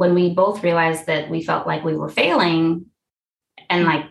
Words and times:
when 0.00 0.14
we 0.14 0.32
both 0.32 0.62
realized 0.62 1.04
that 1.04 1.28
we 1.28 1.42
felt 1.42 1.66
like 1.66 1.84
we 1.84 1.94
were 1.94 2.08
failing 2.08 2.86
and 3.68 3.84
like 3.84 4.06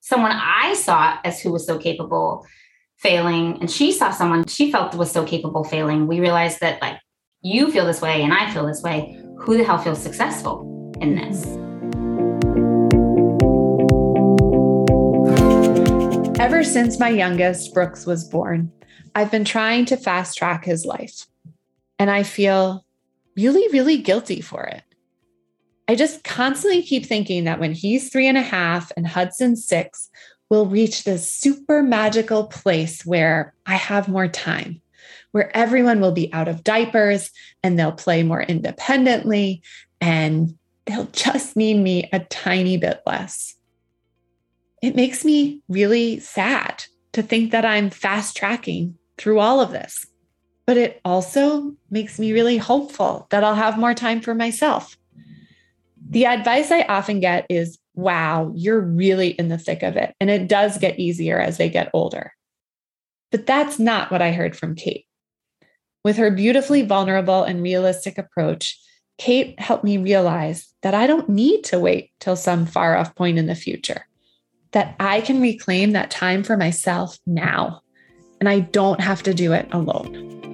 someone 0.00 0.32
I 0.32 0.72
saw 0.72 1.18
as 1.22 1.38
who 1.38 1.52
was 1.52 1.66
so 1.66 1.76
capable 1.76 2.46
failing 2.96 3.58
and 3.60 3.70
she 3.70 3.92
saw 3.92 4.10
someone 4.10 4.46
she 4.46 4.72
felt 4.72 4.94
was 4.94 5.10
so 5.10 5.22
capable 5.22 5.62
failing, 5.62 6.06
we 6.06 6.18
realized 6.18 6.60
that 6.60 6.80
like 6.80 6.98
you 7.42 7.70
feel 7.70 7.84
this 7.84 8.00
way 8.00 8.22
and 8.22 8.32
I 8.32 8.50
feel 8.54 8.66
this 8.66 8.80
way. 8.82 9.20
Who 9.40 9.58
the 9.58 9.64
hell 9.64 9.76
feels 9.76 10.02
successful 10.02 10.90
in 11.02 11.14
this? 11.14 11.44
Ever 16.40 16.64
since 16.64 16.98
my 16.98 17.10
youngest, 17.10 17.74
Brooks, 17.74 18.06
was 18.06 18.24
born, 18.24 18.72
I've 19.14 19.30
been 19.30 19.44
trying 19.44 19.84
to 19.86 19.98
fast 19.98 20.38
track 20.38 20.64
his 20.64 20.86
life. 20.86 21.26
And 21.98 22.10
I 22.10 22.22
feel 22.22 22.86
really, 23.36 23.68
really 23.74 23.98
guilty 23.98 24.40
for 24.40 24.64
it. 24.64 24.84
I 25.86 25.94
just 25.94 26.24
constantly 26.24 26.82
keep 26.82 27.04
thinking 27.04 27.44
that 27.44 27.60
when 27.60 27.72
he's 27.72 28.08
three 28.08 28.26
and 28.26 28.38
a 28.38 28.42
half 28.42 28.90
and 28.96 29.06
Hudson's 29.06 29.66
six, 29.66 30.08
we'll 30.48 30.66
reach 30.66 31.04
this 31.04 31.30
super 31.30 31.82
magical 31.82 32.46
place 32.46 33.04
where 33.04 33.54
I 33.66 33.74
have 33.74 34.08
more 34.08 34.28
time, 34.28 34.80
where 35.32 35.54
everyone 35.54 36.00
will 36.00 36.12
be 36.12 36.32
out 36.32 36.48
of 36.48 36.64
diapers 36.64 37.30
and 37.62 37.78
they'll 37.78 37.92
play 37.92 38.22
more 38.22 38.42
independently 38.42 39.62
and 40.00 40.56
they'll 40.86 41.08
just 41.12 41.56
need 41.56 41.78
me 41.78 42.08
a 42.12 42.20
tiny 42.20 42.76
bit 42.76 43.02
less. 43.06 43.54
It 44.82 44.96
makes 44.96 45.24
me 45.24 45.62
really 45.68 46.20
sad 46.20 46.84
to 47.12 47.22
think 47.22 47.52
that 47.52 47.64
I'm 47.64 47.90
fast 47.90 48.36
tracking 48.36 48.96
through 49.16 49.38
all 49.38 49.60
of 49.60 49.70
this. 49.70 50.06
But 50.66 50.76
it 50.78 51.00
also 51.04 51.74
makes 51.90 52.18
me 52.18 52.32
really 52.32 52.56
hopeful 52.56 53.26
that 53.30 53.44
I'll 53.44 53.54
have 53.54 53.78
more 53.78 53.94
time 53.94 54.20
for 54.20 54.34
myself. 54.34 54.96
The 56.14 56.26
advice 56.26 56.70
I 56.70 56.82
often 56.82 57.18
get 57.18 57.44
is 57.50 57.76
wow, 57.96 58.52
you're 58.54 58.80
really 58.80 59.30
in 59.30 59.48
the 59.48 59.58
thick 59.58 59.82
of 59.82 59.96
it. 59.96 60.14
And 60.20 60.30
it 60.30 60.48
does 60.48 60.78
get 60.78 60.98
easier 60.98 61.40
as 61.40 61.58
they 61.58 61.68
get 61.68 61.90
older. 61.92 62.32
But 63.32 63.46
that's 63.46 63.80
not 63.80 64.12
what 64.12 64.22
I 64.22 64.30
heard 64.30 64.56
from 64.56 64.76
Kate. 64.76 65.06
With 66.04 66.16
her 66.18 66.30
beautifully 66.30 66.82
vulnerable 66.82 67.42
and 67.42 67.62
realistic 67.62 68.16
approach, 68.16 68.78
Kate 69.18 69.58
helped 69.58 69.82
me 69.82 69.96
realize 69.96 70.72
that 70.82 70.94
I 70.94 71.08
don't 71.08 71.28
need 71.28 71.64
to 71.64 71.80
wait 71.80 72.10
till 72.20 72.36
some 72.36 72.64
far 72.64 72.96
off 72.96 73.16
point 73.16 73.38
in 73.38 73.46
the 73.46 73.56
future, 73.56 74.06
that 74.70 74.94
I 75.00 75.20
can 75.20 75.40
reclaim 75.40 75.92
that 75.92 76.12
time 76.12 76.44
for 76.44 76.56
myself 76.56 77.18
now, 77.26 77.80
and 78.38 78.48
I 78.48 78.60
don't 78.60 79.00
have 79.00 79.24
to 79.24 79.34
do 79.34 79.52
it 79.52 79.68
alone. 79.72 80.53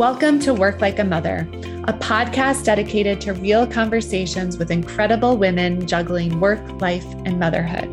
Welcome 0.00 0.38
to 0.40 0.54
Work 0.54 0.80
Like 0.80 0.98
a 0.98 1.04
Mother, 1.04 1.46
a 1.84 1.92
podcast 1.92 2.64
dedicated 2.64 3.20
to 3.20 3.34
real 3.34 3.66
conversations 3.66 4.56
with 4.56 4.70
incredible 4.70 5.36
women 5.36 5.86
juggling 5.86 6.40
work, 6.40 6.58
life, 6.80 7.04
and 7.26 7.38
motherhood. 7.38 7.84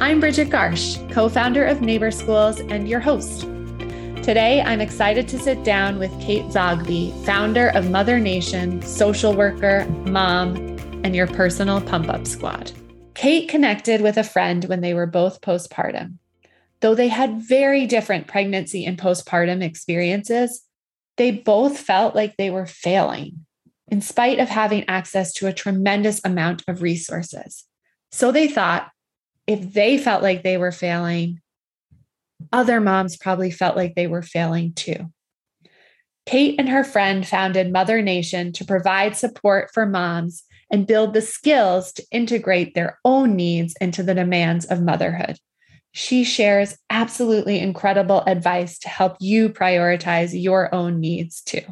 I'm 0.00 0.18
Bridget 0.18 0.48
Garsh, 0.48 0.96
co 1.12 1.28
founder 1.28 1.62
of 1.66 1.82
Neighbor 1.82 2.10
Schools 2.10 2.60
and 2.60 2.88
your 2.88 3.00
host. 3.00 3.42
Today, 4.22 4.62
I'm 4.62 4.80
excited 4.80 5.28
to 5.28 5.38
sit 5.38 5.62
down 5.62 5.98
with 5.98 6.10
Kate 6.22 6.46
Zogby, 6.46 7.12
founder 7.26 7.68
of 7.74 7.90
Mother 7.90 8.18
Nation, 8.18 8.80
social 8.80 9.34
worker, 9.34 9.84
mom, 10.06 10.56
and 11.04 11.14
your 11.14 11.26
personal 11.26 11.82
pump 11.82 12.08
up 12.08 12.26
squad. 12.26 12.72
Kate 13.12 13.46
connected 13.46 14.00
with 14.00 14.16
a 14.16 14.24
friend 14.24 14.64
when 14.64 14.80
they 14.80 14.94
were 14.94 15.04
both 15.04 15.42
postpartum. 15.42 16.16
Though 16.80 16.94
they 16.94 17.08
had 17.08 17.42
very 17.42 17.86
different 17.86 18.26
pregnancy 18.26 18.86
and 18.86 18.96
postpartum 18.96 19.62
experiences, 19.62 20.62
they 21.20 21.30
both 21.30 21.78
felt 21.78 22.14
like 22.14 22.38
they 22.38 22.48
were 22.48 22.64
failing 22.64 23.44
in 23.88 24.00
spite 24.00 24.38
of 24.38 24.48
having 24.48 24.88
access 24.88 25.34
to 25.34 25.46
a 25.46 25.52
tremendous 25.52 26.18
amount 26.24 26.62
of 26.66 26.80
resources. 26.80 27.66
So 28.10 28.32
they 28.32 28.48
thought 28.48 28.90
if 29.46 29.74
they 29.74 29.98
felt 29.98 30.22
like 30.22 30.42
they 30.42 30.56
were 30.56 30.72
failing, 30.72 31.42
other 32.54 32.80
moms 32.80 33.18
probably 33.18 33.50
felt 33.50 33.76
like 33.76 33.96
they 33.96 34.06
were 34.06 34.22
failing 34.22 34.72
too. 34.72 35.12
Kate 36.24 36.58
and 36.58 36.70
her 36.70 36.84
friend 36.84 37.28
founded 37.28 37.70
Mother 37.70 38.00
Nation 38.00 38.50
to 38.54 38.64
provide 38.64 39.14
support 39.14 39.68
for 39.74 39.84
moms 39.84 40.44
and 40.72 40.86
build 40.86 41.12
the 41.12 41.20
skills 41.20 41.92
to 41.92 42.06
integrate 42.10 42.72
their 42.72 42.98
own 43.04 43.36
needs 43.36 43.74
into 43.78 44.02
the 44.02 44.14
demands 44.14 44.64
of 44.64 44.80
motherhood. 44.80 45.36
She 45.92 46.24
shares 46.24 46.76
absolutely 46.88 47.58
incredible 47.58 48.22
advice 48.26 48.78
to 48.80 48.88
help 48.88 49.16
you 49.20 49.48
prioritize 49.48 50.40
your 50.40 50.72
own 50.74 51.00
needs 51.00 51.42
too. 51.42 51.64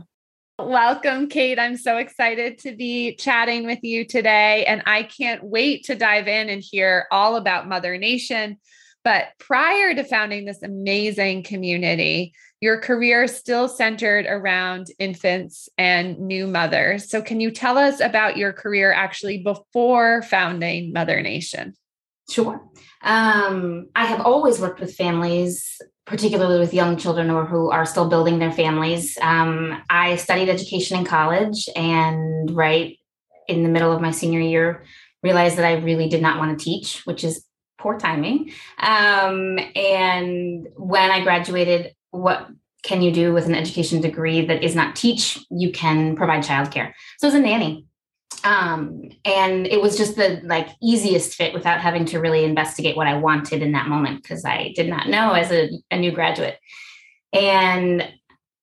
Welcome, 0.59 1.29
Kate. 1.29 1.59
I'm 1.59 1.77
so 1.77 1.99
excited 1.99 2.59
to 2.61 2.75
be 2.75 3.15
chatting 3.15 3.65
with 3.65 3.78
you 3.83 4.05
today. 4.05 4.65
And 4.65 4.83
I 4.87 5.05
can't 5.05 5.45
wait 5.45 5.84
to 5.84 5.95
dive 5.95 6.27
in 6.27 6.49
and 6.49 6.61
hear 6.61 7.07
all 7.12 7.37
about 7.37 7.69
Mother 7.69 7.97
Nation. 7.97 8.57
But 9.05 9.28
prior 9.39 9.95
to 9.95 10.03
founding 10.03 10.45
this 10.45 10.65
amazing 10.65 11.45
community, 11.45 12.33
your 12.61 12.81
career 12.81 13.28
still 13.28 13.69
centered 13.69 14.27
around 14.27 14.89
infants 14.99 15.69
and 15.78 16.19
new 16.19 16.49
mothers. 16.49 17.09
So, 17.09 17.23
can 17.23 17.41
you 17.41 17.53
tell 17.53 17.78
us 17.78 18.01
about 18.01 18.37
your 18.37 18.53
career 18.53 18.93
actually 18.93 19.39
before 19.39 20.23
founding 20.23 20.93
Mother 20.93 21.23
Nation? 21.23 21.75
Sure. 22.31 22.62
Um, 23.03 23.89
I 23.94 24.06
have 24.06 24.21
always 24.21 24.61
worked 24.61 24.81
with 24.81 24.94
families, 24.94 25.81
particularly 26.05 26.59
with 26.59 26.75
young 26.75 26.97
children 26.97 27.31
or 27.31 27.47
who 27.47 27.71
are 27.71 27.87
still 27.87 28.09
building 28.09 28.39
their 28.39 28.53
families. 28.53 29.16
Um, 29.21 29.83
I 29.89 30.16
studied 30.16 30.49
education 30.49 30.99
in 30.99 31.05
college 31.05 31.69
and 31.75 32.50
right 32.50 32.99
in 33.47 33.62
the 33.62 33.69
middle 33.69 33.93
of 33.93 34.03
my 34.03 34.11
senior 34.11 34.41
year, 34.41 34.84
realized 35.22 35.56
that 35.56 35.65
I 35.65 35.78
really 35.78 36.09
did 36.09 36.22
not 36.22 36.39
want 36.39 36.59
to 36.59 36.65
teach, 36.65 37.06
which 37.06 37.25
is 37.25 37.44
poor 37.78 37.99
timing. 37.99 38.53
Um, 38.78 39.59
and 39.75 40.69
when 40.77 41.10
I 41.10 41.22
graduated, 41.22 41.95
what 42.10 42.49
can 42.83 43.03
you 43.03 43.10
do 43.10 43.33
with 43.33 43.47
an 43.47 43.55
education 43.55 44.00
degree 44.00 44.45
that 44.47 44.62
is 44.62 44.75
not 44.75 44.97
teach? 44.97 45.39
You 45.50 45.72
can 45.72 46.15
provide 46.15 46.45
childcare. 46.45 46.93
So 47.19 47.28
as 47.28 47.34
a 47.34 47.41
nanny, 47.41 47.88
um, 48.44 49.11
and 49.25 49.66
it 49.66 49.81
was 49.81 49.97
just 49.97 50.16
the 50.16 50.41
like 50.44 50.69
easiest 50.81 51.34
fit 51.34 51.53
without 51.53 51.81
having 51.81 52.05
to 52.06 52.21
really 52.21 52.44
investigate 52.44 52.97
what 52.97 53.06
I 53.06 53.15
wanted 53.15 53.62
in 53.62 53.72
that 53.72 53.89
moment 53.89 54.22
because 54.22 54.44
I 54.44 54.72
did 54.77 54.89
not 54.89 55.09
know 55.09 55.33
as 55.33 55.50
a, 55.50 55.71
a, 55.91 55.99
new 55.99 56.12
graduate. 56.12 56.59
And 57.33 58.09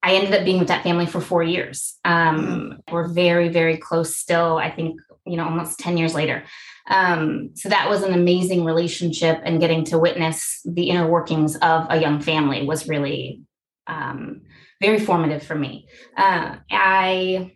I 0.02 0.14
ended 0.14 0.34
up 0.34 0.46
being 0.46 0.59
with 0.59 0.70
that 0.70 0.84
family 0.84 1.06
for 1.06 1.20
four 1.20 1.44
years. 1.44 1.98
Um, 2.06 2.80
we're 2.92 3.08
very, 3.08 3.50
very 3.50 3.78
close 3.78 4.16
still. 4.16 4.58
I 4.58 4.72
think 4.72 5.00
you 5.26 5.36
know 5.36 5.46
almost 5.46 5.80
ten 5.80 5.97
years 5.97 6.14
later. 6.14 6.44
Um, 6.88 7.50
so 7.56 7.70
that 7.70 7.90
was 7.90 8.03
an 8.03 8.14
amazing 8.14 8.64
relationship, 8.64 9.42
and 9.44 9.59
getting 9.59 9.84
to 9.86 9.97
witness 9.97 10.62
the 10.64 10.90
inner 10.90 11.08
workings 11.08 11.56
of 11.58 11.88
a 11.90 12.00
young 12.00 12.22
family 12.22 12.66
was 12.66 12.88
really 12.88 13.42
um, 13.88 14.44
very 14.80 15.00
formative 15.00 15.44
for 15.44 15.56
me. 15.56 15.88
Uh, 16.16 16.58
I 16.72 17.55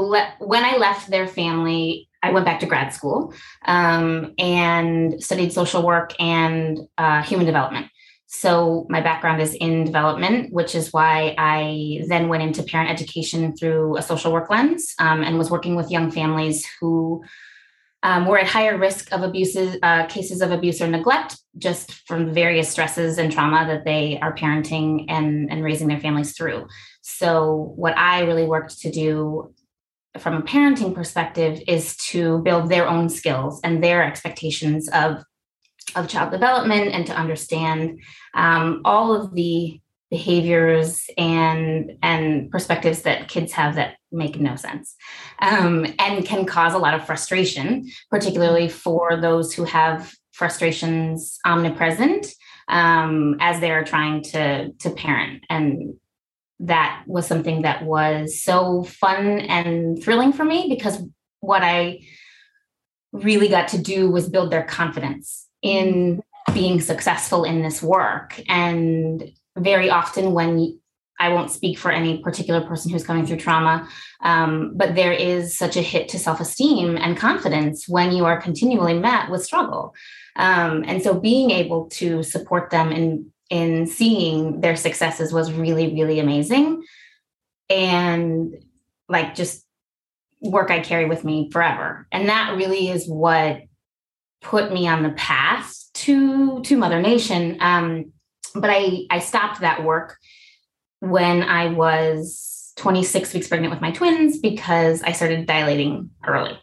le- 0.00 0.34
when 0.38 0.64
I 0.64 0.76
left 0.76 1.10
their 1.10 1.26
family, 1.26 2.08
I 2.22 2.32
went 2.32 2.46
back 2.46 2.60
to 2.60 2.66
grad 2.66 2.92
school 2.92 3.32
um, 3.64 4.34
and 4.38 5.22
studied 5.22 5.52
social 5.52 5.82
work 5.82 6.12
and 6.18 6.80
uh, 6.96 7.22
human 7.22 7.46
development. 7.46 7.88
So 8.26 8.86
my 8.90 9.00
background 9.00 9.40
is 9.40 9.54
in 9.54 9.84
development, 9.84 10.52
which 10.52 10.74
is 10.74 10.92
why 10.92 11.34
I 11.38 12.02
then 12.08 12.28
went 12.28 12.42
into 12.42 12.62
parent 12.62 12.90
education 12.90 13.56
through 13.56 13.96
a 13.96 14.02
social 14.02 14.32
work 14.32 14.50
lens 14.50 14.94
um, 14.98 15.22
and 15.22 15.38
was 15.38 15.50
working 15.50 15.76
with 15.76 15.90
young 15.90 16.10
families 16.10 16.66
who 16.78 17.24
um, 18.02 18.26
were 18.26 18.38
at 18.38 18.46
higher 18.46 18.76
risk 18.76 19.12
of 19.12 19.22
abuses, 19.22 19.76
uh, 19.82 20.06
cases 20.06 20.42
of 20.42 20.52
abuse 20.52 20.80
or 20.80 20.86
neglect, 20.86 21.38
just 21.56 22.06
from 22.06 22.32
various 22.32 22.68
stresses 22.68 23.18
and 23.18 23.32
trauma 23.32 23.66
that 23.66 23.84
they 23.84 24.18
are 24.20 24.34
parenting 24.34 25.06
and, 25.08 25.50
and 25.50 25.64
raising 25.64 25.88
their 25.88 25.98
families 25.98 26.36
through. 26.36 26.66
So, 27.00 27.72
what 27.76 27.96
I 27.96 28.20
really 28.20 28.44
worked 28.44 28.80
to 28.82 28.90
do 28.90 29.52
from 30.20 30.34
a 30.34 30.42
parenting 30.42 30.94
perspective 30.94 31.60
is 31.66 31.96
to 31.96 32.38
build 32.38 32.68
their 32.68 32.88
own 32.88 33.08
skills 33.08 33.60
and 33.62 33.82
their 33.82 34.02
expectations 34.02 34.88
of 34.88 35.22
of 35.96 36.08
child 36.08 36.30
development 36.30 36.92
and 36.92 37.06
to 37.06 37.16
understand 37.16 37.98
um, 38.34 38.82
all 38.84 39.14
of 39.14 39.34
the 39.34 39.80
behaviors 40.10 41.04
and 41.18 41.92
and 42.02 42.50
perspectives 42.50 43.02
that 43.02 43.28
kids 43.28 43.52
have 43.52 43.74
that 43.74 43.96
make 44.10 44.40
no 44.40 44.56
sense 44.56 44.96
um, 45.40 45.86
and 45.98 46.24
can 46.24 46.46
cause 46.46 46.72
a 46.72 46.78
lot 46.78 46.94
of 46.94 47.04
frustration 47.04 47.86
particularly 48.10 48.68
for 48.68 49.16
those 49.16 49.52
who 49.52 49.64
have 49.64 50.12
frustrations 50.32 51.38
omnipresent 51.44 52.26
um, 52.68 53.36
as 53.40 53.60
they're 53.60 53.84
trying 53.84 54.22
to 54.22 54.70
to 54.72 54.90
parent 54.90 55.44
and 55.50 55.94
that 56.60 57.02
was 57.06 57.26
something 57.26 57.62
that 57.62 57.84
was 57.84 58.40
so 58.40 58.82
fun 58.84 59.40
and 59.40 60.02
thrilling 60.02 60.32
for 60.32 60.44
me 60.44 60.66
because 60.68 61.02
what 61.40 61.62
I 61.62 62.00
really 63.12 63.48
got 63.48 63.68
to 63.68 63.78
do 63.78 64.10
was 64.10 64.28
build 64.28 64.50
their 64.50 64.64
confidence 64.64 65.46
in 65.62 66.22
being 66.52 66.80
successful 66.80 67.44
in 67.44 67.62
this 67.62 67.82
work. 67.82 68.40
And 68.48 69.30
very 69.56 69.90
often, 69.90 70.32
when 70.32 70.78
I 71.20 71.30
won't 71.30 71.50
speak 71.50 71.78
for 71.78 71.90
any 71.90 72.22
particular 72.22 72.60
person 72.60 72.90
who's 72.90 73.04
coming 73.04 73.26
through 73.26 73.38
trauma, 73.38 73.88
um, 74.22 74.72
but 74.76 74.94
there 74.94 75.12
is 75.12 75.56
such 75.56 75.76
a 75.76 75.82
hit 75.82 76.08
to 76.10 76.18
self 76.18 76.40
esteem 76.40 76.96
and 76.96 77.16
confidence 77.16 77.88
when 77.88 78.12
you 78.12 78.24
are 78.24 78.40
continually 78.40 78.98
met 78.98 79.30
with 79.30 79.44
struggle. 79.44 79.94
Um, 80.36 80.84
and 80.86 81.02
so 81.02 81.14
being 81.14 81.50
able 81.50 81.86
to 81.90 82.22
support 82.22 82.70
them 82.70 82.92
in, 82.92 83.32
in 83.50 83.86
seeing 83.86 84.60
their 84.60 84.76
successes 84.76 85.32
was 85.32 85.52
really, 85.52 85.94
really 85.94 86.18
amazing. 86.18 86.82
And 87.70 88.54
like 89.08 89.34
just 89.34 89.64
work 90.40 90.70
I 90.70 90.80
carry 90.80 91.06
with 91.06 91.24
me 91.24 91.50
forever. 91.50 92.06
And 92.12 92.28
that 92.28 92.56
really 92.56 92.88
is 92.88 93.08
what 93.08 93.62
put 94.40 94.72
me 94.72 94.86
on 94.86 95.02
the 95.02 95.10
path 95.10 95.74
to 95.94 96.62
to 96.62 96.76
Mother 96.76 97.00
Nation. 97.00 97.56
Um, 97.60 98.12
but 98.54 98.70
I 98.70 99.06
I 99.10 99.18
stopped 99.18 99.60
that 99.60 99.84
work 99.84 100.16
when 101.00 101.42
I 101.42 101.68
was 101.68 102.72
26 102.76 103.34
weeks 103.34 103.48
pregnant 103.48 103.72
with 103.72 103.80
my 103.80 103.90
twins 103.90 104.38
because 104.38 105.02
I 105.02 105.12
started 105.12 105.46
dilating 105.46 106.10
early. 106.26 106.58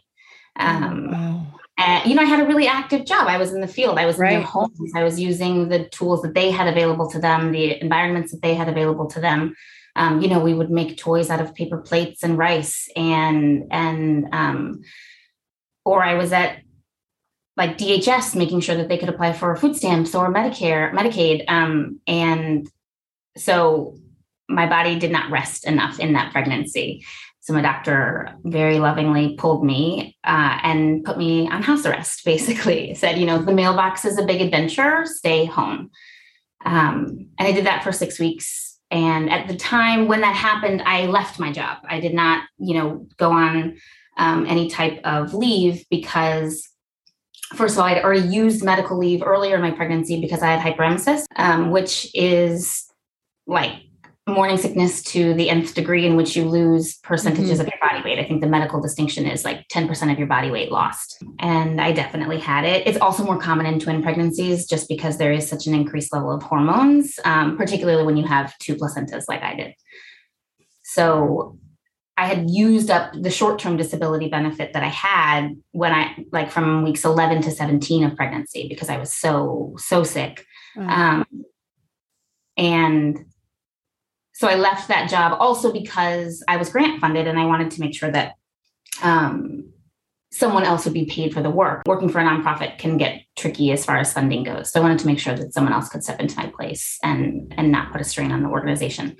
Um, 0.58 1.10
wow. 1.10 1.46
And, 1.78 2.08
you 2.08 2.16
know, 2.16 2.22
I 2.22 2.26
had 2.26 2.40
a 2.40 2.46
really 2.46 2.66
active 2.66 3.04
job. 3.04 3.28
I 3.28 3.36
was 3.36 3.52
in 3.52 3.60
the 3.60 3.68
field. 3.68 3.98
I 3.98 4.06
was 4.06 4.16
right. 4.16 4.32
in 4.32 4.40
their 4.40 4.46
homes. 4.46 4.92
I 4.94 5.04
was 5.04 5.20
using 5.20 5.68
the 5.68 5.88
tools 5.90 6.22
that 6.22 6.34
they 6.34 6.50
had 6.50 6.68
available 6.68 7.08
to 7.10 7.18
them, 7.18 7.52
the 7.52 7.80
environments 7.80 8.32
that 8.32 8.40
they 8.40 8.54
had 8.54 8.68
available 8.68 9.06
to 9.08 9.20
them. 9.20 9.54
Um, 9.94 10.20
you 10.20 10.28
know, 10.28 10.40
we 10.40 10.54
would 10.54 10.70
make 10.70 10.96
toys 10.96 11.30
out 11.30 11.40
of 11.40 11.54
paper 11.54 11.78
plates 11.78 12.22
and 12.22 12.36
rice, 12.36 12.86
and 12.96 13.64
and 13.70 14.28
um, 14.32 14.82
or 15.86 16.04
I 16.04 16.14
was 16.14 16.32
at 16.32 16.58
like 17.56 17.78
DHS 17.78 18.36
making 18.36 18.60
sure 18.60 18.76
that 18.76 18.88
they 18.88 18.98
could 18.98 19.08
apply 19.08 19.32
for 19.32 19.56
food 19.56 19.74
stamps 19.74 20.14
or 20.14 20.32
Medicare, 20.32 20.92
Medicaid. 20.92 21.44
Um, 21.48 22.00
and 22.06 22.68
so 23.38 23.96
my 24.48 24.66
body 24.66 24.98
did 24.98 25.10
not 25.10 25.30
rest 25.30 25.66
enough 25.66 25.98
in 25.98 26.12
that 26.12 26.32
pregnancy. 26.32 27.04
So 27.46 27.52
my 27.52 27.62
doctor 27.62 28.36
very 28.42 28.80
lovingly 28.80 29.36
pulled 29.38 29.64
me 29.64 30.16
uh, 30.24 30.58
and 30.64 31.04
put 31.04 31.16
me 31.16 31.48
on 31.48 31.62
house 31.62 31.86
arrest, 31.86 32.24
basically. 32.24 32.92
Said, 32.96 33.18
you 33.18 33.24
know, 33.24 33.40
the 33.40 33.54
mailbox 33.54 34.04
is 34.04 34.18
a 34.18 34.24
big 34.24 34.40
adventure, 34.40 35.04
stay 35.04 35.44
home. 35.44 35.90
Um, 36.64 37.28
and 37.38 37.46
I 37.46 37.52
did 37.52 37.64
that 37.66 37.84
for 37.84 37.92
six 37.92 38.18
weeks. 38.18 38.80
And 38.90 39.30
at 39.30 39.46
the 39.46 39.54
time 39.54 40.08
when 40.08 40.22
that 40.22 40.34
happened, 40.34 40.82
I 40.86 41.06
left 41.06 41.38
my 41.38 41.52
job. 41.52 41.78
I 41.88 42.00
did 42.00 42.14
not, 42.14 42.42
you 42.58 42.74
know, 42.74 43.06
go 43.16 43.30
on 43.30 43.76
um, 44.16 44.44
any 44.48 44.68
type 44.68 44.98
of 45.04 45.32
leave 45.32 45.84
because 45.88 46.68
first 47.54 47.74
of 47.74 47.78
all, 47.78 47.84
I'd 47.84 48.02
already 48.02 48.26
used 48.26 48.64
medical 48.64 48.98
leave 48.98 49.22
earlier 49.22 49.54
in 49.54 49.62
my 49.62 49.70
pregnancy 49.70 50.20
because 50.20 50.42
I 50.42 50.48
had 50.48 50.58
hyperemesis, 50.58 51.26
um, 51.36 51.70
which 51.70 52.10
is 52.12 52.90
like 53.46 53.74
morning 54.28 54.56
sickness 54.56 55.02
to 55.02 55.34
the 55.34 55.48
nth 55.48 55.74
degree 55.74 56.04
in 56.04 56.16
which 56.16 56.34
you 56.34 56.48
lose 56.48 56.96
percentages 56.96 57.52
mm-hmm. 57.52 57.60
of 57.60 57.68
your 57.68 57.78
body 57.80 58.02
weight. 58.02 58.18
I 58.18 58.24
think 58.26 58.40
the 58.40 58.48
medical 58.48 58.80
distinction 58.80 59.24
is 59.24 59.44
like 59.44 59.68
10% 59.68 60.10
of 60.12 60.18
your 60.18 60.26
body 60.26 60.50
weight 60.50 60.72
lost. 60.72 61.22
And 61.38 61.80
I 61.80 61.92
definitely 61.92 62.40
had 62.40 62.64
it. 62.64 62.86
It's 62.88 62.98
also 62.98 63.22
more 63.22 63.38
common 63.38 63.66
in 63.66 63.78
twin 63.78 64.02
pregnancies 64.02 64.66
just 64.66 64.88
because 64.88 65.18
there 65.18 65.30
is 65.30 65.48
such 65.48 65.68
an 65.68 65.74
increased 65.74 66.12
level 66.12 66.32
of 66.32 66.42
hormones, 66.42 67.20
um, 67.24 67.56
particularly 67.56 68.04
when 68.04 68.16
you 68.16 68.26
have 68.26 68.56
two 68.58 68.74
placentas 68.74 69.24
like 69.28 69.42
I 69.42 69.54
did. 69.54 69.74
So 70.82 71.56
I 72.16 72.26
had 72.26 72.50
used 72.50 72.90
up 72.90 73.12
the 73.12 73.30
short 73.30 73.60
term 73.60 73.76
disability 73.76 74.28
benefit 74.28 74.72
that 74.72 74.82
I 74.82 74.88
had 74.88 75.50
when 75.70 75.92
I, 75.92 76.24
like 76.32 76.50
from 76.50 76.82
weeks 76.82 77.04
11 77.04 77.42
to 77.42 77.52
17 77.52 78.02
of 78.02 78.16
pregnancy, 78.16 78.66
because 78.68 78.88
I 78.88 78.98
was 78.98 79.12
so, 79.12 79.74
so 79.78 80.02
sick. 80.02 80.44
Mm-hmm. 80.76 80.88
Um, 80.88 81.26
and 82.56 83.18
so 84.36 84.46
I 84.48 84.56
left 84.56 84.88
that 84.88 85.08
job 85.08 85.38
also 85.40 85.72
because 85.72 86.44
I 86.46 86.58
was 86.58 86.68
grant 86.68 87.00
funded 87.00 87.26
and 87.26 87.38
I 87.38 87.46
wanted 87.46 87.70
to 87.70 87.80
make 87.80 87.94
sure 87.94 88.10
that 88.10 88.34
um, 89.02 89.72
someone 90.30 90.64
else 90.64 90.84
would 90.84 90.92
be 90.92 91.06
paid 91.06 91.32
for 91.32 91.40
the 91.40 91.48
work. 91.48 91.84
Working 91.86 92.10
for 92.10 92.18
a 92.18 92.22
nonprofit 92.22 92.76
can 92.76 92.98
get 92.98 93.22
tricky 93.38 93.72
as 93.72 93.82
far 93.82 93.96
as 93.96 94.12
funding 94.12 94.42
goes. 94.42 94.70
So 94.70 94.78
I 94.78 94.82
wanted 94.82 94.98
to 94.98 95.06
make 95.06 95.18
sure 95.18 95.34
that 95.34 95.54
someone 95.54 95.72
else 95.72 95.88
could 95.88 96.04
step 96.04 96.20
into 96.20 96.36
my 96.36 96.48
place 96.48 96.98
and 97.02 97.54
and 97.56 97.72
not 97.72 97.92
put 97.92 98.02
a 98.02 98.04
strain 98.04 98.30
on 98.30 98.42
the 98.42 98.50
organization. 98.50 99.16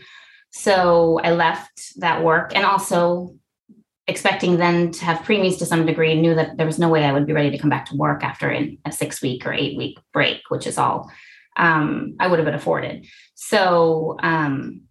So 0.50 1.18
I 1.24 1.30
left 1.30 1.94
that 1.96 2.22
work 2.22 2.54
and 2.54 2.66
also 2.66 3.34
expecting 4.06 4.58
then 4.58 4.90
to 4.90 5.04
have 5.06 5.20
preemies 5.20 5.56
to 5.60 5.66
some 5.66 5.86
degree, 5.86 6.20
knew 6.20 6.34
that 6.34 6.58
there 6.58 6.66
was 6.66 6.78
no 6.78 6.90
way 6.90 7.04
I 7.04 7.12
would 7.12 7.26
be 7.26 7.32
ready 7.32 7.50
to 7.50 7.58
come 7.58 7.70
back 7.70 7.86
to 7.86 7.96
work 7.96 8.22
after 8.22 8.50
a 8.52 8.92
six 8.92 9.22
week 9.22 9.46
or 9.46 9.54
eight 9.54 9.78
week 9.78 9.98
break, 10.12 10.42
which 10.50 10.66
is 10.66 10.76
all 10.76 11.10
um, 11.56 12.16
I 12.20 12.26
would 12.26 12.38
have 12.38 12.44
been 12.44 12.54
afforded. 12.54 13.06
So 13.34 14.18
um, 14.22 14.82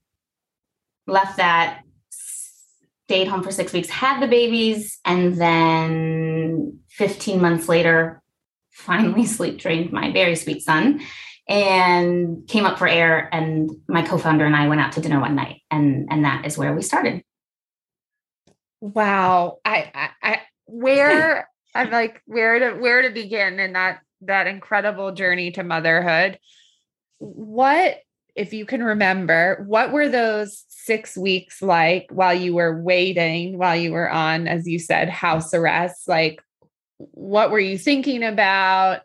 left 1.07 1.37
that, 1.37 1.81
stayed 2.09 3.27
home 3.27 3.43
for 3.43 3.51
six 3.51 3.71
weeks, 3.73 3.89
had 3.89 4.21
the 4.21 4.27
babies, 4.27 4.99
and 5.05 5.35
then 5.35 6.79
15 6.89 7.41
months 7.41 7.69
later, 7.69 8.21
finally 8.71 9.25
sleep 9.25 9.59
trained 9.59 9.91
my 9.91 10.11
very 10.11 10.35
sweet 10.35 10.61
son 10.61 11.01
and 11.47 12.47
came 12.47 12.65
up 12.65 12.77
for 12.77 12.87
air 12.87 13.29
and 13.31 13.69
my 13.87 14.01
co-founder 14.01 14.45
and 14.45 14.55
I 14.55 14.67
went 14.67 14.81
out 14.81 14.93
to 14.93 15.01
dinner 15.01 15.19
one 15.19 15.35
night 15.35 15.61
and 15.69 16.07
and 16.09 16.25
that 16.25 16.45
is 16.45 16.57
where 16.57 16.73
we 16.73 16.81
started. 16.81 17.23
Wow. 18.81 19.59
I 19.63 19.91
I, 19.93 20.09
I 20.23 20.41
where 20.65 21.47
I'm 21.75 21.91
like 21.91 22.21
where 22.25 22.59
to 22.59 22.79
where 22.79 23.03
to 23.03 23.11
begin 23.11 23.59
in 23.59 23.73
that 23.73 23.99
that 24.21 24.47
incredible 24.47 25.11
journey 25.11 25.51
to 25.51 25.63
motherhood. 25.63 26.39
What 27.19 27.99
if 28.35 28.53
you 28.53 28.65
can 28.65 28.83
remember 28.83 29.63
what 29.67 29.91
were 29.91 30.09
those 30.09 30.65
6 30.69 31.17
weeks 31.17 31.61
like 31.61 32.07
while 32.11 32.33
you 32.33 32.53
were 32.53 32.81
waiting 32.81 33.57
while 33.57 33.75
you 33.75 33.91
were 33.91 34.09
on 34.09 34.47
as 34.47 34.67
you 34.67 34.77
said 34.77 35.09
house 35.09 35.53
arrest? 35.53 36.07
Like 36.07 36.41
what 36.97 37.49
were 37.49 37.59
you 37.59 37.77
thinking 37.77 38.23
about? 38.23 39.01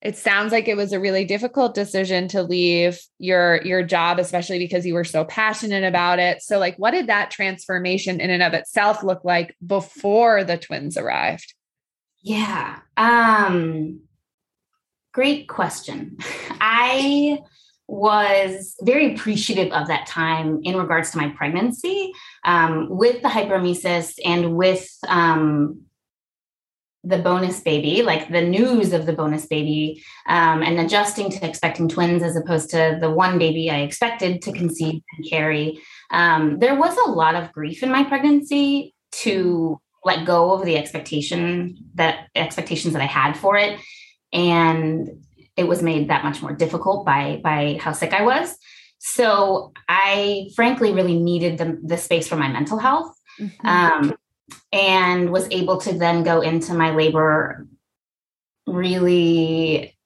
It 0.00 0.16
sounds 0.16 0.50
like 0.50 0.66
it 0.66 0.76
was 0.76 0.92
a 0.92 0.98
really 0.98 1.24
difficult 1.24 1.74
decision 1.74 2.26
to 2.28 2.42
leave 2.42 3.00
your 3.18 3.62
your 3.62 3.84
job 3.84 4.18
especially 4.18 4.58
because 4.58 4.84
you 4.84 4.94
were 4.94 5.04
so 5.04 5.24
passionate 5.24 5.84
about 5.84 6.18
it. 6.18 6.42
So 6.42 6.58
like 6.58 6.76
what 6.76 6.90
did 6.90 7.06
that 7.06 7.30
transformation 7.30 8.20
in 8.20 8.30
and 8.30 8.42
of 8.42 8.52
itself 8.52 9.04
look 9.04 9.24
like 9.24 9.56
before 9.64 10.42
the 10.42 10.58
twins 10.58 10.96
arrived? 10.96 11.54
Yeah 12.20 12.80
um 12.96 14.00
great 15.12 15.48
question. 15.48 16.18
I 16.60 17.38
was 17.92 18.74
very 18.80 19.14
appreciative 19.14 19.70
of 19.70 19.86
that 19.86 20.06
time 20.06 20.60
in 20.62 20.78
regards 20.78 21.10
to 21.10 21.18
my 21.18 21.28
pregnancy 21.28 22.10
um, 22.42 22.88
with 22.88 23.20
the 23.20 23.28
hyperemesis 23.28 24.14
and 24.24 24.56
with 24.56 24.88
um, 25.08 25.82
the 27.04 27.18
bonus 27.18 27.60
baby, 27.60 28.02
like 28.02 28.30
the 28.30 28.40
news 28.40 28.94
of 28.94 29.04
the 29.04 29.12
bonus 29.12 29.44
baby, 29.44 30.02
um, 30.26 30.62
and 30.62 30.80
adjusting 30.80 31.30
to 31.32 31.46
expecting 31.46 31.86
twins 31.86 32.22
as 32.22 32.34
opposed 32.34 32.70
to 32.70 32.96
the 32.98 33.10
one 33.10 33.38
baby 33.38 33.70
I 33.70 33.80
expected 33.80 34.40
to 34.40 34.52
conceive 34.52 35.02
and 35.14 35.28
carry. 35.28 35.78
Um, 36.10 36.60
there 36.60 36.76
was 36.76 36.96
a 36.96 37.10
lot 37.10 37.34
of 37.34 37.52
grief 37.52 37.82
in 37.82 37.92
my 37.92 38.04
pregnancy 38.04 38.94
to 39.24 39.78
let 40.02 40.24
go 40.24 40.52
of 40.52 40.64
the 40.64 40.78
expectation 40.78 41.76
that 41.96 42.28
expectations 42.34 42.94
that 42.94 43.02
I 43.02 43.06
had 43.06 43.34
for 43.34 43.58
it, 43.58 43.78
and 44.32 45.10
it 45.56 45.64
was 45.64 45.82
made 45.82 46.08
that 46.08 46.24
much 46.24 46.42
more 46.42 46.52
difficult 46.52 47.04
by 47.04 47.40
by 47.42 47.78
how 47.80 47.92
sick 47.92 48.12
I 48.12 48.22
was. 48.22 48.56
So 48.98 49.72
I 49.88 50.50
frankly 50.54 50.92
really 50.92 51.18
needed 51.18 51.58
the, 51.58 51.78
the 51.82 51.96
space 51.96 52.28
for 52.28 52.36
my 52.36 52.48
mental 52.48 52.78
health. 52.78 53.14
Mm-hmm. 53.40 53.66
Um, 53.66 54.14
and 54.72 55.30
was 55.30 55.48
able 55.50 55.78
to 55.78 55.92
then 55.92 56.22
go 56.22 56.40
into 56.40 56.74
my 56.74 56.90
labor 56.90 57.66
really 58.66 59.96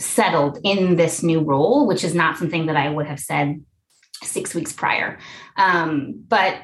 settled 0.00 0.58
in 0.64 0.96
this 0.96 1.22
new 1.22 1.40
role, 1.40 1.86
which 1.86 2.04
is 2.04 2.14
not 2.14 2.38
something 2.38 2.66
that 2.66 2.76
I 2.76 2.88
would 2.88 3.06
have 3.06 3.20
said 3.20 3.62
six 4.22 4.54
weeks 4.54 4.72
prior. 4.72 5.18
Um, 5.56 6.24
but 6.26 6.62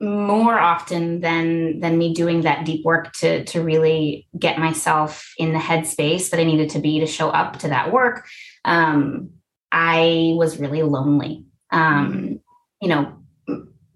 more 0.00 0.58
often 0.58 1.20
than 1.20 1.80
than 1.80 1.96
me 1.96 2.12
doing 2.12 2.42
that 2.42 2.66
deep 2.66 2.84
work 2.84 3.12
to 3.14 3.44
to 3.44 3.62
really 3.62 4.26
get 4.38 4.58
myself 4.58 5.32
in 5.38 5.52
the 5.52 5.58
headspace 5.58 6.30
that 6.30 6.40
I 6.40 6.44
needed 6.44 6.70
to 6.70 6.80
be 6.80 7.00
to 7.00 7.06
show 7.06 7.30
up 7.30 7.58
to 7.60 7.68
that 7.68 7.92
work, 7.92 8.26
um, 8.64 9.30
I 9.72 10.34
was 10.36 10.58
really 10.58 10.82
lonely. 10.82 11.44
Um, 11.70 12.40
you 12.80 12.88
know, 12.88 13.16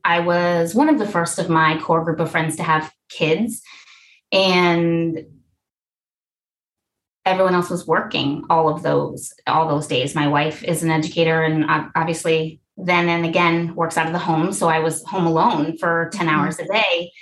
I 0.03 0.21
was 0.21 0.75
one 0.75 0.89
of 0.89 0.99
the 0.99 1.07
first 1.07 1.39
of 1.39 1.51
my 1.51 1.79
core 1.79 2.05
group 2.05 2.21
of 2.21 2.31
friends 2.31 2.57
to 2.57 2.63
have 2.63 2.91
kids, 3.11 3.63
and 4.33 5.27
everyone 7.27 7.55
else 7.55 7.69
was 7.69 7.87
working 7.87 8.45
all 8.49 8.71
of 8.71 8.83
those 8.83 9.35
all 9.47 9.69
those 9.69 9.87
days. 9.87 10.15
My 10.15 10.29
wife 10.29 10.65
is 10.65 10.83
an 10.83 10.91
educator, 10.91 11.43
and 11.43 11.67
obviously 11.95 12.61
then 12.85 13.09
and 13.09 13.25
again 13.25 13.75
works 13.75 13.97
out 13.97 14.07
of 14.07 14.13
the 14.13 14.19
home, 14.19 14.53
so 14.53 14.69
I 14.69 14.79
was 14.81 15.05
home 15.05 15.27
alone 15.27 15.77
for 15.79 16.11
ten 16.13 16.27
mm-hmm. 16.27 16.37
hours 16.37 16.59
a 16.59 16.67
day. 16.67 17.13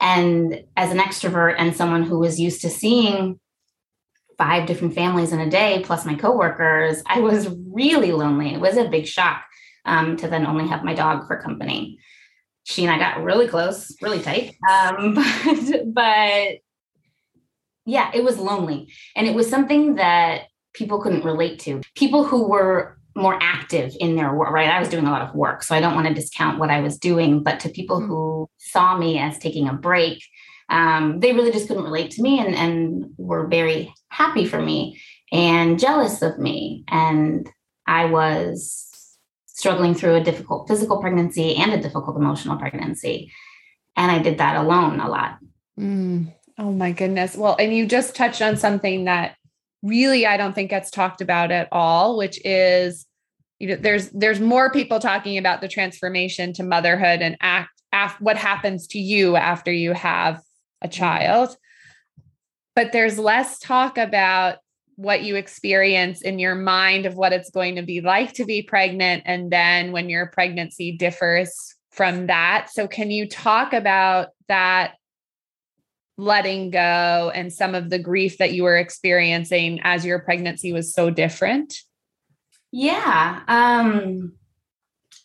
And 0.00 0.64
as 0.76 0.92
an 0.92 0.98
extrovert 0.98 1.56
and 1.58 1.74
someone 1.74 2.04
who 2.04 2.18
was 2.18 2.38
used 2.38 2.60
to 2.62 2.70
seeing 2.70 3.40
five 4.36 4.66
different 4.66 4.94
families 4.94 5.32
in 5.32 5.40
a 5.40 5.50
day, 5.50 5.82
plus 5.84 6.04
my 6.04 6.14
coworkers, 6.14 7.02
I 7.06 7.20
was 7.20 7.48
really 7.72 8.12
lonely. 8.12 8.54
It 8.54 8.60
was 8.60 8.76
a 8.76 8.88
big 8.88 9.06
shock 9.06 9.44
um, 9.84 10.16
to 10.18 10.28
then 10.28 10.46
only 10.46 10.68
have 10.68 10.84
my 10.84 10.94
dog 10.94 11.26
for 11.26 11.42
company. 11.42 11.98
She 12.62 12.84
and 12.84 12.92
I 12.92 12.98
got 12.98 13.24
really 13.24 13.48
close, 13.48 13.96
really 14.00 14.20
tight. 14.22 14.54
Um, 14.70 15.14
but, 15.14 15.92
but 15.92 16.58
yeah, 17.84 18.10
it 18.14 18.22
was 18.22 18.38
lonely. 18.38 18.92
And 19.16 19.26
it 19.26 19.34
was 19.34 19.50
something 19.50 19.96
that 19.96 20.42
people 20.74 21.00
couldn't 21.00 21.24
relate 21.24 21.58
to. 21.60 21.80
People 21.96 22.24
who 22.24 22.46
were 22.46 22.97
more 23.18 23.38
active 23.40 23.94
in 23.98 24.16
their 24.16 24.32
work, 24.34 24.50
right? 24.50 24.68
I 24.68 24.78
was 24.78 24.88
doing 24.88 25.06
a 25.06 25.10
lot 25.10 25.22
of 25.22 25.34
work, 25.34 25.62
so 25.62 25.74
I 25.74 25.80
don't 25.80 25.94
want 25.94 26.06
to 26.06 26.14
discount 26.14 26.58
what 26.58 26.70
I 26.70 26.80
was 26.80 26.98
doing, 26.98 27.42
but 27.42 27.60
to 27.60 27.68
people 27.68 28.00
who 28.00 28.48
saw 28.58 28.96
me 28.96 29.18
as 29.18 29.38
taking 29.38 29.68
a 29.68 29.74
break, 29.74 30.22
um, 30.68 31.20
they 31.20 31.32
really 31.32 31.50
just 31.50 31.66
couldn't 31.66 31.84
relate 31.84 32.12
to 32.12 32.22
me 32.22 32.38
and, 32.38 32.54
and 32.54 33.06
were 33.16 33.46
very 33.46 33.92
happy 34.08 34.44
for 34.44 34.60
me 34.60 35.00
and 35.32 35.78
jealous 35.78 36.22
of 36.22 36.38
me. 36.38 36.84
And 36.88 37.48
I 37.86 38.04
was 38.04 38.88
struggling 39.46 39.94
through 39.94 40.14
a 40.14 40.22
difficult 40.22 40.68
physical 40.68 41.00
pregnancy 41.00 41.56
and 41.56 41.72
a 41.72 41.82
difficult 41.82 42.16
emotional 42.16 42.56
pregnancy. 42.56 43.32
And 43.96 44.12
I 44.12 44.20
did 44.20 44.38
that 44.38 44.56
alone 44.56 45.00
a 45.00 45.08
lot. 45.08 45.38
Mm. 45.78 46.34
Oh 46.58 46.72
my 46.72 46.92
goodness. 46.92 47.36
Well, 47.36 47.56
and 47.58 47.74
you 47.74 47.86
just 47.86 48.14
touched 48.14 48.42
on 48.42 48.56
something 48.56 49.06
that 49.06 49.36
really 49.82 50.26
I 50.26 50.36
don't 50.36 50.54
think 50.54 50.70
gets 50.70 50.90
talked 50.90 51.20
about 51.20 51.50
at 51.50 51.68
all, 51.72 52.16
which 52.16 52.40
is 52.44 53.06
you 53.58 53.68
know 53.68 53.76
there's 53.76 54.10
there's 54.10 54.40
more 54.40 54.70
people 54.70 55.00
talking 55.00 55.38
about 55.38 55.60
the 55.60 55.68
transformation 55.68 56.52
to 56.54 56.62
motherhood 56.62 57.20
and 57.20 57.36
act 57.40 57.70
af- 57.92 58.20
what 58.20 58.36
happens 58.36 58.86
to 58.88 58.98
you 58.98 59.36
after 59.36 59.72
you 59.72 59.92
have 59.92 60.40
a 60.82 60.88
mm-hmm. 60.88 60.92
child. 60.92 61.56
But 62.74 62.92
there's 62.92 63.18
less 63.18 63.58
talk 63.58 63.98
about 63.98 64.58
what 64.94 65.22
you 65.22 65.36
experience 65.36 66.22
in 66.22 66.38
your 66.38 66.54
mind 66.54 67.06
of 67.06 67.14
what 67.14 67.32
it's 67.32 67.50
going 67.50 67.76
to 67.76 67.82
be 67.82 68.00
like 68.00 68.32
to 68.34 68.44
be 68.44 68.62
pregnant 68.62 69.22
and 69.26 69.50
then 69.50 69.92
when 69.92 70.08
your 70.08 70.26
pregnancy 70.26 70.96
differs 70.96 71.74
from 71.90 72.26
that. 72.26 72.68
So 72.70 72.86
can 72.86 73.10
you 73.10 73.28
talk 73.28 73.72
about 73.72 74.28
that 74.48 74.94
letting 76.16 76.70
go 76.70 77.32
and 77.32 77.52
some 77.52 77.76
of 77.76 77.90
the 77.90 77.98
grief 77.98 78.38
that 78.38 78.52
you 78.52 78.64
were 78.64 78.76
experiencing 78.76 79.80
as 79.84 80.04
your 80.04 80.18
pregnancy 80.18 80.72
was 80.72 80.92
so 80.92 81.10
different? 81.10 81.74
Yeah. 82.72 83.40
Um, 83.48 84.34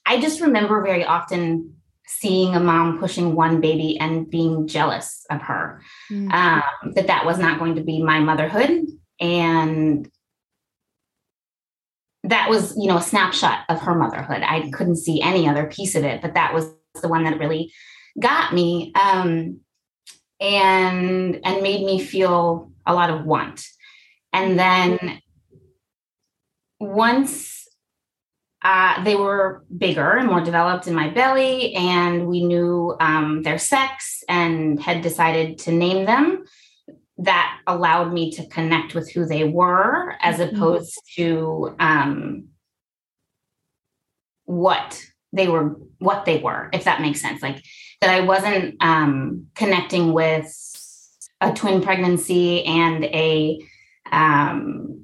I 0.06 0.20
just 0.22 0.42
remember 0.42 0.82
very 0.84 1.04
often 1.04 1.76
seeing 2.06 2.56
a 2.56 2.60
mom 2.60 3.00
pushing 3.00 3.36
one 3.36 3.62
baby 3.62 3.98
and 4.00 4.30
being 4.30 4.68
jealous 4.68 5.26
of 5.30 5.42
her, 5.42 5.82
mm-hmm. 6.12 6.32
um, 6.32 6.94
that 6.94 7.08
that 7.08 7.26
was 7.26 7.38
not 7.38 7.60
going 7.60 7.76
to 7.76 7.84
be 7.84 8.02
my 8.04 8.20
motherhood. 8.20 8.86
And 9.20 10.10
that 12.24 12.50
was, 12.50 12.76
you 12.78 12.88
know, 12.88 12.98
a 12.98 13.02
snapshot 13.02 13.66
of 13.70 13.82
her 13.82 13.96
motherhood. 13.96 14.42
I 14.44 14.70
couldn't 14.72 14.98
see 14.98 15.22
any 15.22 15.48
other 15.48 15.66
piece 15.66 15.96
of 15.96 16.04
it, 16.04 16.22
but 16.22 16.36
that 16.36 16.54
was 16.54 16.70
the 17.02 17.10
one 17.10 17.24
that 17.24 17.40
really 17.40 17.74
got 18.20 18.54
me. 18.54 18.94
Um, 18.96 19.60
and 20.40 21.40
and 21.44 21.64
made 21.64 21.86
me 21.86 22.00
feel 22.00 22.72
a 22.86 22.94
lot 22.94 23.10
of 23.10 23.26
want. 23.26 23.66
And 24.34 24.60
then 24.60 25.22
once 26.84 27.68
uh, 28.64 29.04
they 29.04 29.16
were 29.16 29.66
bigger 29.78 30.12
and 30.12 30.28
more 30.28 30.42
developed 30.42 30.88
in 30.88 30.96
my 30.96 31.10
belly, 31.10 31.74
and 31.74 32.28
we 32.28 32.46
knew 32.46 32.96
um, 33.00 33.44
their 33.44 33.58
sex 33.58 34.24
and 34.30 34.82
had 34.82 35.02
decided 35.02 35.58
to 35.60 35.72
name 35.72 36.06
them. 36.06 36.46
That 37.18 37.60
allowed 37.68 38.12
me 38.14 38.32
to 38.32 38.48
connect 38.48 38.96
with 38.96 39.12
who 39.12 39.26
they 39.26 39.44
were 39.44 40.16
as 40.22 40.38
mm-hmm. 40.38 40.56
opposed 40.56 41.00
to 41.16 41.76
um, 41.80 42.48
what 44.46 45.04
they 45.34 45.48
were, 45.48 45.76
what 46.00 46.26
they 46.26 46.38
were, 46.38 46.70
if 46.74 46.86
that 46.86 47.02
makes 47.02 47.22
sense. 47.22 47.42
Like 47.42 47.62
that 48.02 48.10
I 48.10 48.22
wasn't 48.22 48.76
um, 48.82 49.48
connecting 49.56 50.14
with 50.14 50.52
a 51.42 51.54
twin 51.54 51.82
pregnancy 51.82 52.64
and 52.64 53.04
a 53.06 53.60
um, 54.12 55.03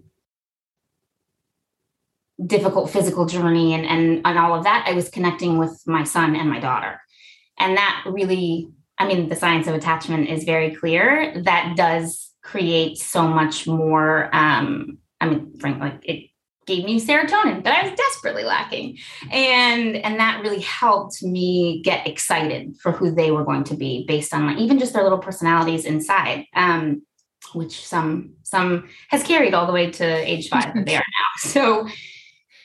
difficult 2.46 2.90
physical 2.90 3.26
journey 3.26 3.74
and, 3.74 3.86
and 3.86 4.22
and 4.26 4.38
all 4.38 4.56
of 4.56 4.64
that 4.64 4.86
i 4.88 4.94
was 4.94 5.10
connecting 5.10 5.58
with 5.58 5.82
my 5.86 6.04
son 6.04 6.36
and 6.36 6.50
my 6.50 6.60
daughter 6.60 7.00
and 7.58 7.76
that 7.76 8.04
really 8.08 8.70
i 8.98 9.08
mean 9.08 9.30
the 9.30 9.36
science 9.36 9.68
of 9.68 9.76
attachment 9.76 10.30
is 10.30 10.44
very 10.44 10.74
clear 10.74 11.42
that 11.44 11.74
does 11.76 12.32
create 12.42 12.98
so 12.98 13.28
much 13.28 13.68
more 13.68 14.34
um 14.34 14.98
i 15.20 15.28
mean 15.28 15.54
frankly 15.60 15.90
like 15.90 16.00
it 16.04 16.30
gave 16.70 16.86
me 16.86 17.02
serotonin 17.02 17.64
that 17.64 17.84
I 17.84 17.90
was 17.90 17.98
desperately 17.98 18.44
lacking. 18.44 19.00
And 19.32 19.96
and 19.98 20.20
that 20.20 20.42
really 20.44 20.62
helped 20.62 21.22
me 21.24 21.82
get 21.84 22.08
excited 22.08 22.78
for 22.80 22.92
who 22.92 23.12
they 23.12 23.32
were 23.32 23.44
going 23.44 23.64
to 23.66 23.76
be 23.76 24.06
based 24.08 24.34
on 24.34 24.46
like, 24.46 24.58
even 24.60 24.78
just 24.78 24.94
their 24.94 25.04
little 25.04 25.18
personalities 25.18 25.84
inside. 25.84 26.46
Um, 26.56 27.02
which 27.54 27.86
some 27.86 28.34
some 28.44 28.88
has 29.10 29.24
carried 29.24 29.54
all 29.54 29.66
the 29.66 29.74
way 29.74 29.90
to 29.90 30.06
age 30.06 30.50
five 30.50 30.74
that 30.74 30.86
they 30.86 30.96
are 30.96 31.00
now. 31.00 31.26
So 31.40 31.88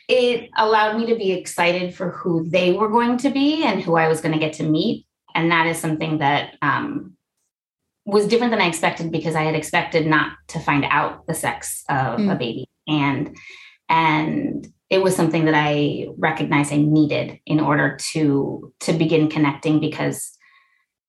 it 0.08 0.50
allowed 0.56 0.98
me 0.98 1.06
to 1.06 1.16
be 1.16 1.32
excited 1.32 1.94
for 1.94 2.10
who 2.10 2.48
they 2.48 2.72
were 2.72 2.88
going 2.88 3.16
to 3.18 3.30
be 3.30 3.64
and 3.64 3.82
who 3.82 3.96
I 3.96 4.08
was 4.08 4.20
going 4.20 4.32
to 4.32 4.40
get 4.40 4.54
to 4.54 4.62
meet. 4.62 5.06
And 5.34 5.50
that 5.50 5.66
is 5.66 5.78
something 5.78 6.18
that 6.18 6.56
um, 6.62 7.16
was 8.04 8.28
different 8.28 8.50
than 8.50 8.60
I 8.60 8.66
expected 8.66 9.10
because 9.10 9.34
I 9.34 9.42
had 9.42 9.54
expected 9.54 10.06
not 10.06 10.32
to 10.48 10.60
find 10.60 10.84
out 10.84 11.26
the 11.26 11.34
sex 11.34 11.84
of 11.88 12.20
mm. 12.20 12.32
a 12.32 12.36
baby. 12.36 12.68
And 12.86 13.36
and 13.88 14.66
it 14.90 15.02
was 15.02 15.16
something 15.16 15.44
that 15.44 15.54
i 15.54 16.06
recognized 16.18 16.72
i 16.72 16.76
needed 16.76 17.38
in 17.46 17.60
order 17.60 17.96
to 18.12 18.72
to 18.80 18.92
begin 18.92 19.28
connecting 19.28 19.80
because 19.80 20.32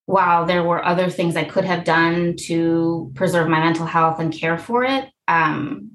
while 0.05 0.45
there 0.45 0.63
were 0.63 0.85
other 0.85 1.09
things 1.09 1.35
i 1.35 1.43
could 1.43 1.65
have 1.65 1.83
done 1.83 2.35
to 2.37 3.11
preserve 3.15 3.47
my 3.47 3.59
mental 3.59 3.85
health 3.85 4.19
and 4.19 4.33
care 4.33 4.57
for 4.57 4.83
it 4.83 5.05
um, 5.27 5.91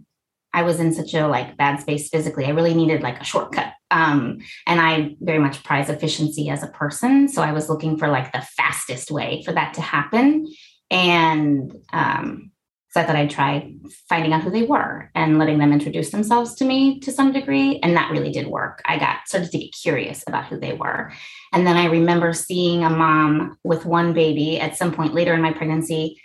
i 0.54 0.62
was 0.62 0.80
in 0.80 0.92
such 0.92 1.14
a 1.14 1.26
like 1.26 1.56
bad 1.56 1.80
space 1.80 2.08
physically 2.08 2.44
i 2.44 2.50
really 2.50 2.74
needed 2.74 3.02
like 3.02 3.20
a 3.20 3.24
shortcut 3.24 3.72
um, 3.90 4.38
and 4.66 4.80
i 4.80 5.16
very 5.20 5.38
much 5.38 5.64
prize 5.64 5.88
efficiency 5.88 6.48
as 6.48 6.62
a 6.62 6.68
person 6.68 7.28
so 7.28 7.42
i 7.42 7.52
was 7.52 7.68
looking 7.68 7.96
for 7.96 8.08
like 8.08 8.32
the 8.32 8.46
fastest 8.56 9.10
way 9.10 9.42
for 9.44 9.52
that 9.52 9.74
to 9.74 9.80
happen 9.80 10.46
and 10.90 11.72
um, 11.92 12.50
so 12.90 13.00
I 13.00 13.04
thought 13.04 13.16
I'd 13.16 13.30
try 13.30 13.72
finding 14.08 14.32
out 14.32 14.42
who 14.42 14.50
they 14.50 14.64
were 14.64 15.10
and 15.14 15.38
letting 15.38 15.58
them 15.58 15.72
introduce 15.72 16.10
themselves 16.10 16.56
to 16.56 16.64
me 16.64 16.98
to 17.00 17.12
some 17.12 17.32
degree. 17.32 17.78
And 17.84 17.96
that 17.96 18.10
really 18.10 18.32
did 18.32 18.48
work. 18.48 18.82
I 18.84 18.98
got 18.98 19.28
started 19.28 19.52
to 19.52 19.58
get 19.58 19.72
curious 19.80 20.24
about 20.26 20.46
who 20.46 20.58
they 20.58 20.72
were. 20.72 21.12
And 21.52 21.64
then 21.64 21.76
I 21.76 21.84
remember 21.84 22.32
seeing 22.32 22.82
a 22.82 22.90
mom 22.90 23.58
with 23.62 23.86
one 23.86 24.12
baby 24.12 24.58
at 24.58 24.76
some 24.76 24.92
point 24.92 25.14
later 25.14 25.34
in 25.34 25.42
my 25.42 25.52
pregnancy 25.52 26.20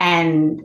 and 0.00 0.62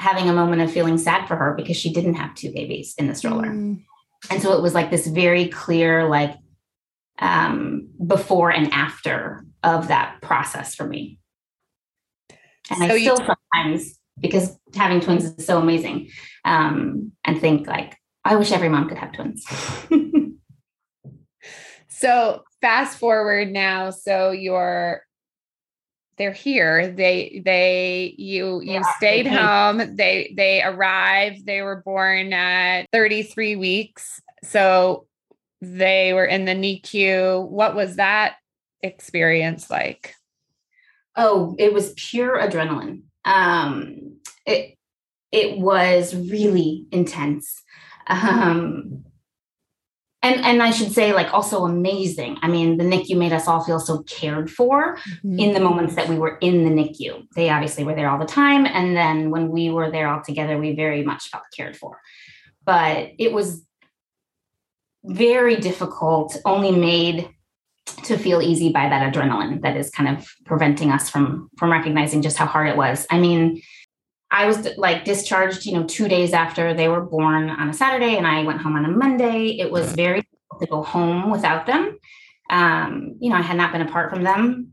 having 0.00 0.28
a 0.28 0.32
moment 0.32 0.62
of 0.62 0.72
feeling 0.72 0.98
sad 0.98 1.28
for 1.28 1.36
her 1.36 1.54
because 1.54 1.76
she 1.76 1.92
didn't 1.92 2.14
have 2.14 2.34
two 2.34 2.50
babies 2.52 2.94
in 2.96 3.06
the 3.06 3.14
stroller. 3.14 3.48
Mm. 3.48 3.84
And 4.30 4.42
so 4.42 4.52
it 4.54 4.62
was 4.62 4.74
like 4.74 4.90
this 4.90 5.06
very 5.06 5.48
clear, 5.48 6.08
like 6.08 6.36
um, 7.18 7.88
before 8.04 8.50
and 8.50 8.72
after 8.72 9.44
of 9.62 9.88
that 9.88 10.20
process 10.22 10.74
for 10.74 10.86
me. 10.86 11.18
And 12.70 12.78
so 12.78 12.84
I 12.84 12.98
still 13.00 13.20
you- 13.20 13.34
sometimes 13.54 13.98
because 14.18 14.58
having 14.74 15.00
twins 15.00 15.24
is 15.24 15.46
so 15.46 15.58
amazing. 15.58 16.10
Um, 16.44 17.12
and 17.24 17.40
think 17.40 17.66
like, 17.66 17.96
I 18.24 18.36
wish 18.36 18.52
every 18.52 18.68
mom 18.68 18.88
could 18.88 18.98
have 18.98 19.12
twins. 19.12 19.44
so 21.88 22.42
fast 22.60 22.98
forward 22.98 23.50
now. 23.50 23.90
So 23.90 24.30
you're 24.30 25.02
they're 26.20 26.32
here. 26.32 26.92
They 26.92 27.42
they 27.44 28.14
you 28.16 28.60
you 28.60 28.74
yeah, 28.74 28.96
stayed 28.96 29.26
home. 29.26 29.96
They 29.96 30.32
they 30.36 30.62
arrived. 30.62 31.46
They 31.46 31.62
were 31.62 31.82
born 31.84 32.32
at 32.32 32.86
33 32.92 33.56
weeks. 33.56 34.20
So 34.44 35.06
they 35.60 36.12
were 36.12 36.26
in 36.26 36.44
the 36.44 36.52
NICU. 36.52 37.48
What 37.48 37.74
was 37.74 37.96
that 37.96 38.36
experience 38.82 39.70
like? 39.70 40.14
Oh, 41.16 41.56
it 41.58 41.72
was 41.72 41.92
pure 41.94 42.38
adrenaline 42.38 43.02
um, 43.24 44.16
it 44.46 44.76
it 45.32 45.58
was 45.58 46.14
really 46.14 46.86
intense. 46.90 47.62
Um, 48.06 49.04
and 50.22 50.44
and 50.44 50.62
I 50.62 50.70
should 50.70 50.92
say, 50.92 51.12
like, 51.12 51.32
also 51.32 51.64
amazing. 51.64 52.36
I 52.42 52.48
mean, 52.48 52.76
the 52.76 52.84
NICU 52.84 53.16
made 53.16 53.32
us 53.32 53.48
all 53.48 53.64
feel 53.64 53.80
so 53.80 54.02
cared 54.02 54.50
for 54.50 54.96
mm-hmm. 54.96 55.38
in 55.38 55.54
the 55.54 55.60
moments 55.60 55.94
that 55.94 56.08
we 56.08 56.18
were 56.18 56.36
in 56.38 56.64
the 56.64 56.70
NICU. 56.70 57.26
They 57.34 57.48
obviously 57.48 57.84
were 57.84 57.94
there 57.94 58.10
all 58.10 58.18
the 58.18 58.26
time, 58.26 58.66
and 58.66 58.96
then 58.96 59.30
when 59.30 59.48
we 59.48 59.70
were 59.70 59.90
there 59.90 60.08
all 60.08 60.22
together, 60.22 60.58
we 60.58 60.74
very 60.74 61.02
much 61.02 61.28
felt 61.28 61.44
cared 61.56 61.76
for. 61.76 61.98
But 62.64 63.12
it 63.18 63.32
was 63.32 63.64
very 65.04 65.56
difficult, 65.56 66.36
only 66.44 66.72
made 66.72 67.30
to 68.04 68.18
feel 68.18 68.42
easy 68.42 68.70
by 68.70 68.88
that 68.88 69.12
adrenaline 69.12 69.62
that 69.62 69.76
is 69.76 69.90
kind 69.90 70.16
of 70.16 70.26
preventing 70.44 70.90
us 70.90 71.08
from 71.08 71.48
from 71.56 71.72
recognizing 71.72 72.20
just 72.20 72.36
how 72.36 72.46
hard 72.46 72.68
it 72.68 72.76
was. 72.76 73.06
I 73.10 73.18
mean, 73.18 73.62
I 74.30 74.46
was 74.46 74.68
like 74.76 75.04
discharged, 75.04 75.66
you 75.66 75.72
know, 75.72 75.84
two 75.84 76.06
days 76.06 76.32
after 76.32 76.72
they 76.72 76.88
were 76.88 77.00
born 77.00 77.50
on 77.50 77.68
a 77.68 77.74
Saturday, 77.74 78.16
and 78.16 78.26
I 78.26 78.44
went 78.44 78.60
home 78.60 78.76
on 78.76 78.84
a 78.84 78.88
Monday. 78.88 79.58
It 79.58 79.70
was 79.70 79.92
very 79.92 80.22
to 80.60 80.66
go 80.66 80.82
home 80.82 81.30
without 81.30 81.66
them. 81.66 81.98
Um, 82.48 83.16
you 83.20 83.30
know, 83.30 83.36
I 83.36 83.42
had 83.42 83.56
not 83.56 83.72
been 83.72 83.82
apart 83.82 84.10
from 84.10 84.22
them 84.22 84.72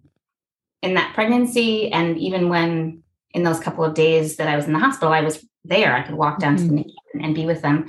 in 0.81 0.93
that 0.95 1.13
pregnancy, 1.15 1.91
and 1.91 2.17
even 2.17 2.49
when 2.49 3.03
in 3.31 3.43
those 3.43 3.59
couple 3.59 3.83
of 3.83 3.93
days 3.93 4.37
that 4.37 4.47
I 4.47 4.55
was 4.55 4.65
in 4.65 4.73
the 4.73 4.79
hospital, 4.79 5.13
I 5.13 5.21
was 5.21 5.43
there. 5.63 5.95
I 5.95 6.01
could 6.01 6.15
walk 6.15 6.39
down 6.39 6.57
mm-hmm. 6.57 6.77
to 6.77 6.83
the 6.83 6.89
NICU 6.89 7.23
and 7.23 7.35
be 7.35 7.45
with 7.45 7.61
them, 7.61 7.87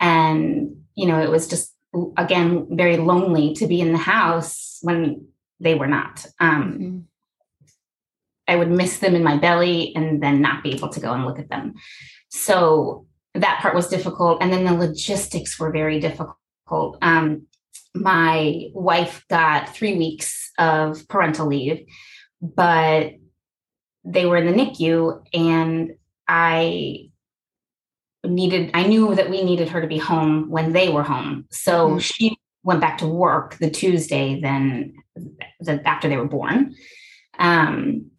and 0.00 0.76
you 0.94 1.06
know, 1.06 1.22
it 1.22 1.30
was 1.30 1.46
just 1.46 1.72
again 2.16 2.66
very 2.70 2.96
lonely 2.96 3.54
to 3.54 3.66
be 3.66 3.80
in 3.80 3.92
the 3.92 3.98
house 3.98 4.78
when 4.82 5.28
they 5.60 5.74
were 5.74 5.86
not. 5.86 6.26
Um, 6.40 6.72
mm-hmm. 6.72 6.98
I 8.48 8.56
would 8.56 8.70
miss 8.70 8.98
them 8.98 9.14
in 9.14 9.22
my 9.22 9.36
belly 9.36 9.94
and 9.94 10.22
then 10.22 10.40
not 10.40 10.62
be 10.62 10.74
able 10.74 10.88
to 10.88 11.00
go 11.00 11.12
and 11.12 11.24
look 11.24 11.38
at 11.38 11.50
them. 11.50 11.74
So 12.30 13.06
that 13.34 13.60
part 13.60 13.74
was 13.74 13.88
difficult. 13.88 14.42
And 14.42 14.52
then 14.52 14.64
the 14.64 14.72
logistics 14.72 15.60
were 15.60 15.70
very 15.70 16.00
difficult. 16.00 16.36
Um, 17.02 17.46
my 17.94 18.68
wife 18.72 19.24
got 19.28 19.74
three 19.74 19.96
weeks 19.96 20.50
of 20.58 21.06
parental 21.08 21.46
leave, 21.46 21.86
but 22.40 23.14
they 24.04 24.26
were 24.26 24.36
in 24.36 24.46
the 24.46 24.52
NICU 24.52 25.22
and 25.34 25.94
I 26.26 27.10
needed, 28.24 28.70
I 28.74 28.84
knew 28.84 29.14
that 29.14 29.30
we 29.30 29.42
needed 29.44 29.68
her 29.68 29.80
to 29.80 29.86
be 29.86 29.98
home 29.98 30.50
when 30.50 30.72
they 30.72 30.88
were 30.88 31.02
home. 31.02 31.46
So 31.50 31.90
mm-hmm. 31.90 31.98
she 31.98 32.38
went 32.62 32.80
back 32.80 32.98
to 32.98 33.06
work 33.06 33.56
the 33.58 33.70
Tuesday 33.70 34.40
then 34.40 34.94
the, 35.60 35.80
after 35.86 36.08
they 36.08 36.16
were 36.16 36.28
born. 36.28 36.74
Um, 37.38 38.10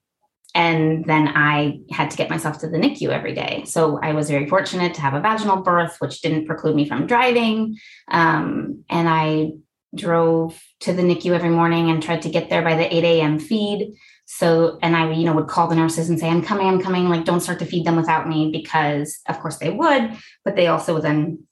and 0.55 1.05
then 1.05 1.27
I 1.27 1.79
had 1.91 2.11
to 2.11 2.17
get 2.17 2.29
myself 2.29 2.59
to 2.59 2.69
the 2.69 2.77
NICU 2.77 3.09
every 3.09 3.33
day. 3.33 3.63
So 3.65 3.99
I 4.01 4.13
was 4.13 4.29
very 4.29 4.47
fortunate 4.47 4.95
to 4.95 5.01
have 5.01 5.13
a 5.13 5.21
vaginal 5.21 5.61
birth, 5.61 5.97
which 5.99 6.21
didn't 6.21 6.45
preclude 6.45 6.75
me 6.75 6.87
from 6.87 7.07
driving. 7.07 7.77
Um, 8.09 8.83
and 8.89 9.07
I 9.07 9.51
drove 9.95 10.61
to 10.81 10.93
the 10.93 11.03
NICU 11.03 11.33
every 11.33 11.49
morning 11.49 11.89
and 11.89 12.01
tried 12.01 12.23
to 12.23 12.29
get 12.29 12.49
there 12.49 12.63
by 12.63 12.75
the 12.75 12.93
8 12.93 13.03
a.m. 13.03 13.39
feed. 13.39 13.93
So, 14.25 14.77
and 14.81 14.95
I, 14.95 15.11
you 15.11 15.25
know, 15.25 15.33
would 15.33 15.47
call 15.47 15.67
the 15.67 15.75
nurses 15.75 16.09
and 16.09 16.19
say, 16.19 16.29
I'm 16.29 16.43
coming, 16.43 16.67
I'm 16.67 16.81
coming, 16.81 17.09
like, 17.09 17.25
don't 17.25 17.39
start 17.39 17.59
to 17.59 17.65
feed 17.65 17.85
them 17.85 17.95
without 17.95 18.27
me, 18.27 18.51
because 18.51 19.19
of 19.27 19.39
course 19.39 19.57
they 19.57 19.71
would, 19.71 20.11
but 20.45 20.55
they 20.55 20.67
also 20.67 21.01
then 21.01 21.47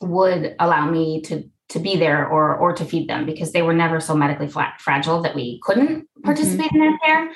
would 0.00 0.54
allow 0.58 0.90
me 0.90 1.22
to 1.22 1.44
to 1.70 1.78
be 1.78 1.96
there 1.96 2.26
or 2.26 2.56
or 2.56 2.72
to 2.72 2.84
feed 2.84 3.08
them 3.08 3.26
because 3.26 3.52
they 3.52 3.62
were 3.62 3.74
never 3.74 4.00
so 4.00 4.14
medically 4.14 4.48
flat, 4.48 4.80
fragile 4.80 5.22
that 5.22 5.34
we 5.34 5.58
couldn't 5.62 5.88
mm-hmm. 5.88 6.22
participate 6.22 6.70
mm-hmm. 6.70 6.82
in 6.82 6.90
their 6.90 6.98
care. 6.98 7.32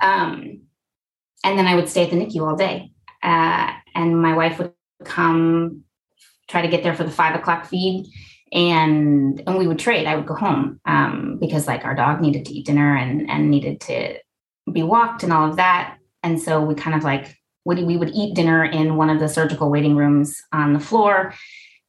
Um, 0.00 0.62
and 1.44 1.58
then 1.58 1.66
I 1.66 1.74
would 1.74 1.88
stay 1.88 2.04
at 2.04 2.10
the 2.10 2.16
NICU 2.16 2.46
all 2.46 2.56
day. 2.56 2.90
Uh, 3.22 3.70
and 3.94 4.20
my 4.20 4.34
wife 4.34 4.58
would 4.58 4.72
come 5.04 5.84
try 6.48 6.62
to 6.62 6.68
get 6.68 6.82
there 6.82 6.94
for 6.94 7.04
the 7.04 7.10
five 7.10 7.34
o'clock 7.34 7.66
feed. 7.66 8.06
And 8.52 9.42
and 9.46 9.58
we 9.58 9.66
would 9.66 9.78
trade. 9.78 10.06
I 10.06 10.14
would 10.14 10.26
go 10.26 10.34
home 10.34 10.80
um, 10.86 11.38
because 11.40 11.66
like 11.66 11.84
our 11.84 11.94
dog 11.94 12.20
needed 12.20 12.44
to 12.46 12.52
eat 12.52 12.66
dinner 12.66 12.96
and 12.96 13.28
and 13.28 13.50
needed 13.50 13.80
to 13.82 14.18
be 14.72 14.82
walked 14.82 15.22
and 15.22 15.32
all 15.32 15.48
of 15.48 15.56
that. 15.56 15.98
And 16.22 16.40
so 16.40 16.60
we 16.60 16.74
kind 16.74 16.96
of 16.96 17.04
like 17.04 17.36
we, 17.64 17.82
we 17.84 17.96
would 17.96 18.10
eat 18.14 18.34
dinner 18.34 18.64
in 18.64 18.96
one 18.96 19.10
of 19.10 19.18
the 19.18 19.28
surgical 19.28 19.70
waiting 19.70 19.96
rooms 19.96 20.40
on 20.52 20.72
the 20.72 20.80
floor. 20.80 21.34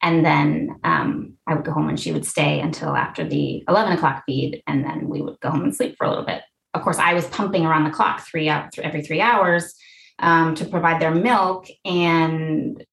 And 0.02 0.24
then 0.24 0.76
um, 0.84 1.34
I 1.46 1.54
would 1.54 1.64
go 1.64 1.72
home 1.72 1.88
and 1.88 1.98
she 1.98 2.12
would 2.12 2.26
stay 2.26 2.60
until 2.60 2.96
after 2.96 3.24
the 3.24 3.64
11 3.68 3.92
o'clock 3.92 4.24
feed. 4.26 4.62
And 4.66 4.84
then 4.84 5.08
we 5.08 5.22
would 5.22 5.40
go 5.40 5.50
home 5.50 5.62
and 5.62 5.74
sleep 5.74 5.96
for 5.96 6.04
a 6.04 6.10
little 6.10 6.26
bit 6.26 6.42
of 6.74 6.82
course, 6.82 6.98
I 6.98 7.14
was 7.14 7.26
pumping 7.26 7.64
around 7.64 7.84
the 7.84 7.90
clock 7.90 8.26
three 8.26 8.48
out 8.48 8.78
every 8.78 9.02
three 9.02 9.20
hours 9.20 9.74
um, 10.18 10.54
to 10.56 10.64
provide 10.64 11.00
their 11.00 11.14
milk, 11.14 11.66
and 11.84 12.84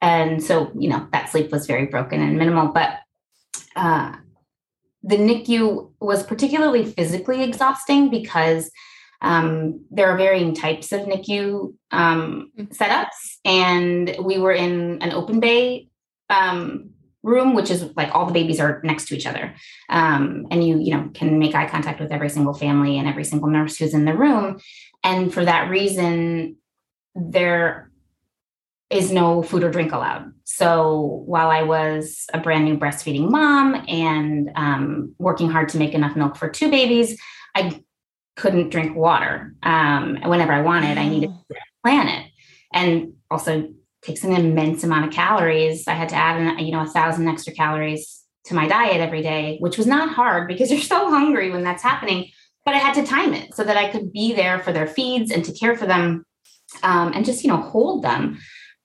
and 0.00 0.42
so 0.42 0.72
you 0.78 0.88
know 0.88 1.06
that 1.12 1.30
sleep 1.30 1.50
was 1.50 1.66
very 1.66 1.86
broken 1.86 2.20
and 2.20 2.38
minimal. 2.38 2.68
But 2.68 2.98
uh, 3.76 4.14
the 5.02 5.16
NICU 5.16 5.92
was 6.00 6.22
particularly 6.22 6.84
physically 6.84 7.42
exhausting 7.42 8.10
because 8.10 8.70
um, 9.20 9.84
there 9.90 10.08
are 10.08 10.16
varying 10.16 10.54
types 10.54 10.92
of 10.92 11.02
NICU 11.02 11.74
um, 11.90 12.50
mm-hmm. 12.58 12.72
setups, 12.72 13.38
and 13.44 14.16
we 14.22 14.38
were 14.38 14.52
in 14.52 15.02
an 15.02 15.12
open 15.12 15.40
bay 15.40 15.88
um, 16.30 16.90
room, 17.24 17.54
which 17.54 17.70
is 17.70 17.90
like 17.96 18.14
all 18.14 18.26
the 18.26 18.32
babies 18.32 18.60
are 18.60 18.80
next 18.84 19.08
to 19.08 19.16
each 19.16 19.26
other. 19.26 19.54
Um, 19.88 20.46
and 20.50 20.64
you, 20.64 20.78
you 20.78 20.92
know, 20.94 21.10
can 21.14 21.38
make 21.38 21.54
eye 21.54 21.68
contact 21.68 22.00
with 22.00 22.12
every 22.12 22.28
single 22.28 22.54
family 22.54 22.98
and 22.98 23.08
every 23.08 23.24
single 23.24 23.48
nurse 23.48 23.76
who's 23.76 23.94
in 23.94 24.04
the 24.04 24.14
room. 24.14 24.60
And 25.02 25.32
for 25.32 25.44
that 25.44 25.70
reason, 25.70 26.56
there 27.14 27.90
is 28.90 29.10
no 29.10 29.42
food 29.42 29.64
or 29.64 29.70
drink 29.70 29.92
allowed. 29.92 30.32
So 30.44 31.22
while 31.26 31.50
I 31.50 31.62
was 31.62 32.26
a 32.32 32.38
brand 32.38 32.64
new 32.64 32.76
breastfeeding 32.76 33.30
mom 33.30 33.82
and 33.88 34.50
um, 34.54 35.14
working 35.18 35.50
hard 35.50 35.70
to 35.70 35.78
make 35.78 35.94
enough 35.94 36.16
milk 36.16 36.36
for 36.36 36.48
two 36.48 36.70
babies, 36.70 37.18
I 37.54 37.82
couldn't 38.36 38.70
drink 38.70 38.96
water. 38.96 39.54
Um, 39.62 40.18
whenever 40.24 40.52
I 40.52 40.60
wanted, 40.60 40.98
I 40.98 41.08
needed 41.08 41.30
to 41.30 41.56
plan 41.82 42.08
it. 42.08 42.30
And 42.72 43.14
also 43.30 43.73
takes 44.04 44.22
an 44.22 44.32
immense 44.32 44.84
amount 44.84 45.06
of 45.06 45.12
calories. 45.12 45.88
I 45.88 45.94
had 45.94 46.08
to 46.10 46.16
add, 46.16 46.40
an, 46.40 46.58
you 46.64 46.72
know, 46.72 46.82
a 46.82 46.86
thousand 46.86 47.28
extra 47.28 47.52
calories 47.52 48.22
to 48.44 48.54
my 48.54 48.68
diet 48.68 49.00
every 49.00 49.22
day, 49.22 49.56
which 49.60 49.78
was 49.78 49.86
not 49.86 50.10
hard 50.10 50.46
because 50.48 50.70
you're 50.72 50.80
so 50.80 51.10
hungry 51.10 51.50
when 51.50 51.64
that's 51.64 51.82
happening. 51.82 52.30
But 52.64 52.74
I 52.74 52.78
had 52.78 52.94
to 52.94 53.06
time 53.06 53.34
it 53.34 53.54
so 53.54 53.64
that 53.64 53.76
I 53.76 53.90
could 53.90 54.12
be 54.12 54.32
there 54.32 54.58
for 54.58 54.72
their 54.72 54.86
feeds 54.86 55.30
and 55.30 55.44
to 55.44 55.52
care 55.52 55.76
for 55.76 55.86
them, 55.86 56.24
um, 56.82 57.12
and 57.14 57.24
just 57.24 57.44
you 57.44 57.48
know 57.48 57.58
hold 57.58 58.02
them, 58.02 58.38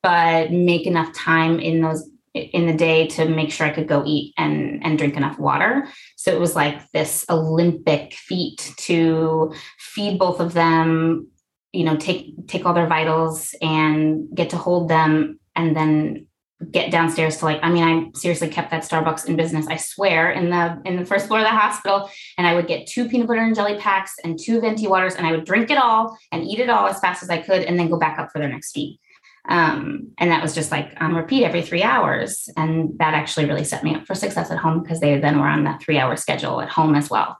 but 0.03 0.51
make 0.51 0.85
enough 0.85 1.13
time 1.13 1.59
in 1.59 1.81
those 1.81 2.09
in 2.33 2.67
the 2.67 2.73
day 2.73 3.07
to 3.07 3.27
make 3.27 3.51
sure 3.51 3.65
I 3.65 3.71
could 3.71 3.87
go 3.87 4.03
eat 4.05 4.33
and 4.37 4.83
and 4.85 4.97
drink 4.97 5.15
enough 5.15 5.39
water. 5.39 5.87
So 6.17 6.31
it 6.31 6.39
was 6.39 6.55
like 6.55 6.91
this 6.91 7.25
Olympic 7.29 8.13
feat 8.13 8.73
to 8.79 9.53
feed 9.77 10.19
both 10.19 10.41
of 10.41 10.53
them, 10.53 11.27
you 11.71 11.83
know 11.83 11.95
take 11.95 12.47
take 12.47 12.65
all 12.65 12.73
their 12.73 12.87
vitals 12.87 13.53
and 13.61 14.27
get 14.33 14.51
to 14.51 14.57
hold 14.57 14.89
them 14.89 15.39
and 15.55 15.75
then 15.75 16.25
get 16.71 16.91
downstairs 16.91 17.37
to 17.37 17.45
like 17.45 17.59
i 17.63 17.69
mean 17.69 17.83
i 17.83 18.19
seriously 18.19 18.49
kept 18.49 18.69
that 18.71 18.83
starbucks 18.83 19.25
in 19.25 19.37
business 19.37 19.65
i 19.67 19.77
swear 19.77 20.31
in 20.31 20.49
the 20.49 20.81
in 20.83 20.97
the 20.97 21.05
first 21.05 21.27
floor 21.27 21.39
of 21.39 21.45
the 21.45 21.49
hospital. 21.49 22.09
And 22.37 22.45
i 22.45 22.53
would 22.53 22.67
get 22.67 22.87
two 22.87 23.07
peanut 23.07 23.27
butter 23.27 23.41
and 23.41 23.55
jelly 23.55 23.77
packs 23.77 24.15
and 24.23 24.37
two 24.37 24.59
venti 24.59 24.87
waters 24.87 25.15
and 25.15 25.25
i 25.25 25.31
would 25.31 25.45
drink 25.45 25.71
it 25.71 25.77
all 25.77 26.17
and 26.31 26.43
eat 26.43 26.59
it 26.59 26.69
all 26.69 26.87
as 26.87 26.99
fast 26.99 27.23
as 27.23 27.29
i 27.29 27.37
could 27.37 27.63
and 27.63 27.79
then 27.79 27.89
go 27.89 27.97
back 27.97 28.19
up 28.19 28.31
for 28.31 28.39
their 28.39 28.49
next 28.49 28.73
feed 28.73 28.99
um, 29.47 30.11
and 30.19 30.31
that 30.31 30.43
was 30.43 30.53
just 30.53 30.69
like 30.69 30.93
on 30.99 31.15
repeat 31.15 31.43
every 31.43 31.63
three 31.63 31.81
hours. 31.81 32.49
And 32.55 32.97
that 32.99 33.15
actually 33.15 33.45
really 33.45 33.63
set 33.63 33.83
me 33.83 33.95
up 33.95 34.05
for 34.05 34.13
success 34.13 34.51
at 34.51 34.59
home 34.59 34.81
because 34.81 34.99
they 34.99 35.17
then 35.19 35.39
were 35.39 35.47
on 35.47 35.63
that 35.63 35.81
three 35.81 35.97
hour 35.97 36.15
schedule 36.17 36.61
at 36.61 36.69
home 36.69 36.93
as 36.93 37.09
well. 37.09 37.37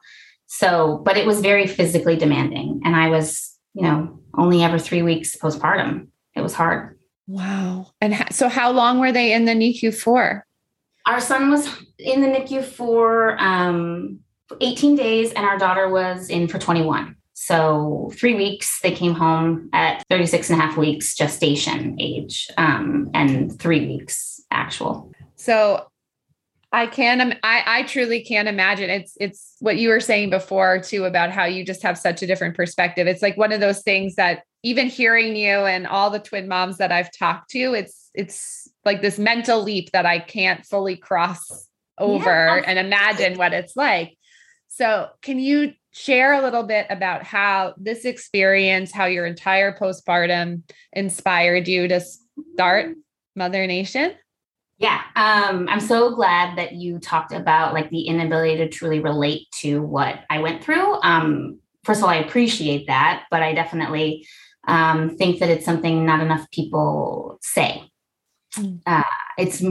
So 0.48 1.02
but 1.06 1.18
it 1.18 1.28
was 1.28 1.42
very 1.42 1.68
physically 1.68 2.16
demanding. 2.16 2.82
And 2.84 2.96
i 2.96 3.10
was 3.10 3.59
you 3.74 3.84
know, 3.84 4.20
only 4.38 4.64
ever 4.64 4.80
three 4.80 5.02
weeks 5.02 5.36
postpartum. 5.36 6.08
It 6.36 6.42
was 6.42 6.54
hard. 6.54 6.98
Wow. 7.28 7.92
And 8.02 8.14
ha- 8.14 8.28
so, 8.32 8.50
how 8.50 8.72
long 8.72 9.00
were 9.00 9.12
they 9.12 9.34
in 9.34 9.46
the 9.46 9.54
NICU 9.54 9.94
for? 9.96 10.46
Our 11.06 11.22
son 11.22 11.50
was 11.50 11.68
in 11.98 12.22
the 12.22 12.28
NICU 12.28 12.64
for 12.64 13.40
um, 13.40 14.20
18 14.62 14.96
days, 14.96 15.32
and 15.34 15.46
our 15.46 15.58
daughter 15.58 15.90
was 15.90 16.30
in 16.30 16.48
for 16.48 16.60
21. 16.60 17.16
So, 17.34 18.12
three 18.16 18.36
weeks, 18.36 18.82
they 18.82 18.92
came 18.92 19.14
home 19.14 19.70
at 19.74 20.04
36 20.10 20.50
and 20.50 20.60
a 20.60 20.66
half 20.66 20.78
weeks 20.78 21.16
gestation 21.16 21.96
age, 22.00 22.50
um, 22.58 23.10
and 23.14 23.58
three 23.60 23.88
weeks 23.88 24.42
actual. 24.52 25.12
So, 25.36 25.88
I 26.72 26.86
can 26.88 27.40
I 27.44 27.64
I 27.66 27.84
truly 27.84 28.24
can't 28.24 28.48
imagine. 28.48 28.90
It's 28.90 29.18
it's 29.20 29.56
what 29.60 29.78
you 29.78 29.90
were 29.90 30.00
saying 30.00 30.30
before 30.30 30.80
too 30.80 31.06
about 31.06 31.32
how 31.32 31.46
you 31.46 31.66
just 31.66 31.82
have 31.84 31.98
such 31.98 32.22
a 32.22 32.28
different 32.28 32.56
perspective. 32.56 33.08
It's 33.08 33.22
like 33.22 33.38
one 33.38 33.52
of 33.52 33.60
those 33.60 33.82
things 33.82 34.16
that 34.16 34.44
even 34.62 34.88
hearing 34.88 35.36
you 35.36 35.66
and 35.66 35.88
all 35.88 36.10
the 36.10 36.20
twin 36.20 36.48
moms 36.48 36.78
that 36.78 36.92
I've 36.92 37.12
talked 37.12 37.50
to, 37.52 37.74
it's 37.74 38.12
it's 38.14 38.68
like 38.86 39.02
this 39.02 39.18
mental 39.18 39.64
leap 39.64 39.92
that 39.92 40.06
I 40.06 40.20
can't 40.20 40.66
fully 40.66 40.96
cross 40.96 41.68
over 41.98 42.30
yeah. 42.30 42.64
and 42.66 42.78
imagine 42.78 43.38
what 43.38 43.54
it's 43.54 43.76
like. 43.76 44.18
So, 44.68 45.10
can 45.22 45.40
you 45.40 45.74
share 45.92 46.34
a 46.34 46.42
little 46.42 46.64
bit 46.64 46.86
about 46.90 47.24
how 47.24 47.74
this 47.78 48.06
experience, 48.06 48.92
how 48.92 49.06
your 49.06 49.26
entire 49.26 49.76
postpartum 49.78 50.64
inspired 50.94 51.68
you 51.68 51.88
to 51.88 52.00
start 52.00 52.86
mm-hmm. 52.86 53.00
Mother 53.36 53.66
Nation? 53.66 54.14
Yeah, 54.80 55.02
um, 55.18 55.68
I'm 55.68 55.82
so 55.82 56.16
glad 56.16 56.58
that 56.58 56.72
you 56.72 57.00
talked 57.00 57.34
about 57.34 57.74
like 57.74 57.90
the 57.90 58.04
inability 58.04 58.56
to 58.58 58.70
truly 58.70 59.02
relate 59.02 59.52
to 59.60 59.82
what 59.82 60.22
I 60.30 60.40
went 60.40 60.64
through. 60.64 60.94
Um, 61.02 61.60
first 61.84 62.00
of 62.00 62.06
all, 62.06 62.10
I 62.10 62.16
appreciate 62.16 62.88
that, 62.88 63.26
but 63.30 63.44
I 63.44 63.54
definitely 63.54 64.26
um, 64.70 65.18
think 65.18 65.40
that 65.40 65.50
it's 65.50 65.66
something 65.66 66.06
not 66.06 66.22
enough 66.22 66.50
people 66.52 67.40
say. 67.42 67.84
Mm. 68.56 68.82
Uh, 68.86 69.04
it's 69.38 69.62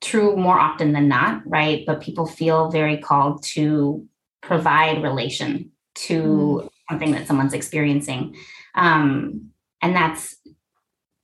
true 0.00 0.34
more 0.34 0.58
often 0.58 0.92
than 0.94 1.08
not, 1.08 1.42
right? 1.44 1.84
But 1.86 2.00
people 2.00 2.24
feel 2.24 2.70
very 2.70 2.96
called 2.96 3.42
to 3.54 4.06
provide 4.40 5.02
relation 5.02 5.72
to 5.94 6.22
mm. 6.22 6.68
something 6.88 7.12
that 7.12 7.26
someone's 7.26 7.52
experiencing. 7.52 8.34
Um, 8.74 9.50
and 9.82 9.94
that's 9.94 10.36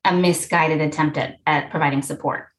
a 0.04 0.14
misguided 0.14 0.82
attempt 0.82 1.16
at, 1.16 1.38
at 1.46 1.70
providing 1.70 2.02
support 2.02 2.49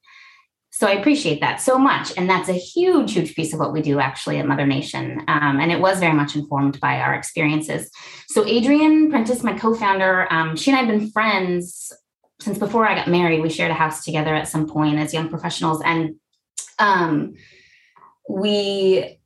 so 0.74 0.88
I 0.88 0.92
appreciate 0.92 1.42
that 1.42 1.60
so 1.60 1.78
much. 1.78 2.14
And 2.16 2.30
that's 2.30 2.48
a 2.48 2.54
huge, 2.54 3.14
huge 3.14 3.36
piece 3.36 3.54
of 3.54 3.60
what 3.60 3.74
we 3.74 3.82
do 3.82 4.00
actually 4.00 4.40
at 4.40 4.48
Mother 4.48 4.66
Nation. 4.66 5.22
Um, 5.28 5.60
and 5.60 5.70
it 5.72 5.82
was 5.82 6.00
very 6.00 6.14
much 6.14 6.36
informed 6.36 6.80
by 6.80 7.02
our 7.02 7.14
experiences. 7.14 7.92
So 8.30 8.46
Adrian 8.46 9.10
Prentice, 9.10 9.44
my 9.44 9.58
co-founder, 9.58 10.32
um, 10.32 10.56
she 10.56 10.72
and 10.72 10.80
I 10.80 10.84
have 10.84 10.90
been 10.90 11.12
friends 11.12 11.92
since 12.40 12.58
before 12.58 12.88
I 12.88 12.96
got 12.96 13.10
married. 13.10 13.42
We 13.42 13.50
shared 13.50 13.72
a 13.72 13.76
house 13.76 14.06
together 14.06 14.34
at 14.34 14.48
some 14.48 14.66
point 14.66 14.98
as 14.98 15.14
young 15.14 15.28
professionals. 15.28 15.82
And 15.84 16.16
um, 16.80 17.34
we 18.30 19.20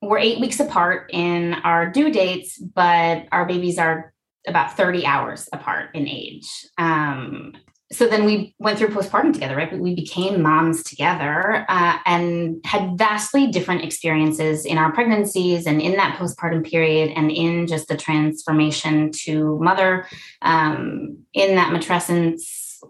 were 0.00 0.18
eight 0.18 0.40
weeks 0.40 0.60
apart 0.60 1.10
in 1.12 1.54
our 1.54 1.90
due 1.90 2.12
dates, 2.12 2.56
but 2.56 3.26
our 3.32 3.46
babies 3.46 3.78
are 3.78 4.14
about 4.46 4.76
30 4.76 5.06
hours 5.06 5.48
apart 5.52 5.90
in 5.94 6.06
age. 6.06 6.48
Um, 6.78 7.54
so 7.94 8.08
then 8.08 8.24
we 8.24 8.54
went 8.58 8.76
through 8.76 8.88
postpartum 8.88 9.32
together, 9.32 9.54
right? 9.54 9.78
We 9.78 9.94
became 9.94 10.42
moms 10.42 10.82
together 10.82 11.64
uh, 11.68 11.98
and 12.04 12.56
had 12.64 12.98
vastly 12.98 13.46
different 13.46 13.84
experiences 13.84 14.66
in 14.66 14.78
our 14.78 14.92
pregnancies 14.92 15.64
and 15.66 15.80
in 15.80 15.92
that 15.92 16.18
postpartum 16.18 16.68
period 16.68 17.12
and 17.14 17.30
in 17.30 17.68
just 17.68 17.86
the 17.86 17.96
transformation 17.96 19.12
to 19.24 19.60
mother, 19.60 20.06
um, 20.42 21.18
in 21.34 21.54
that 21.54 21.72
matrescence. 21.72 22.80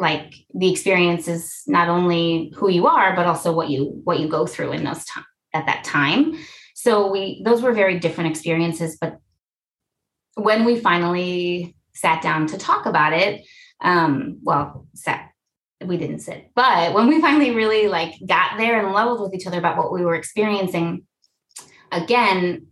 Like 0.00 0.34
the 0.52 0.70
experience 0.70 1.28
is 1.28 1.62
not 1.66 1.88
only 1.88 2.52
who 2.56 2.70
you 2.70 2.88
are, 2.88 3.14
but 3.14 3.26
also 3.26 3.52
what 3.52 3.68
you 3.68 4.00
what 4.02 4.18
you 4.18 4.28
go 4.28 4.46
through 4.46 4.72
in 4.72 4.82
those 4.82 5.04
time 5.04 5.26
at 5.54 5.66
that 5.66 5.84
time. 5.84 6.36
So 6.74 7.10
we 7.10 7.42
those 7.44 7.62
were 7.62 7.72
very 7.72 7.98
different 8.00 8.30
experiences. 8.30 8.96
But 8.98 9.18
when 10.34 10.64
we 10.64 10.80
finally 10.80 11.76
sat 11.94 12.22
down 12.22 12.46
to 12.48 12.58
talk 12.58 12.86
about 12.86 13.12
it, 13.12 13.44
um, 13.82 14.38
well, 14.42 14.86
sat, 14.94 15.30
we 15.84 15.96
didn't 15.96 16.20
sit, 16.20 16.50
but 16.54 16.94
when 16.94 17.06
we 17.08 17.20
finally 17.20 17.52
really 17.52 17.88
like 17.88 18.14
got 18.26 18.58
there 18.58 18.84
and 18.84 18.94
leveled 18.94 19.20
with 19.20 19.34
each 19.34 19.46
other 19.46 19.58
about 19.58 19.76
what 19.76 19.92
we 19.92 20.04
were 20.04 20.14
experiencing, 20.14 21.06
again, 21.90 22.66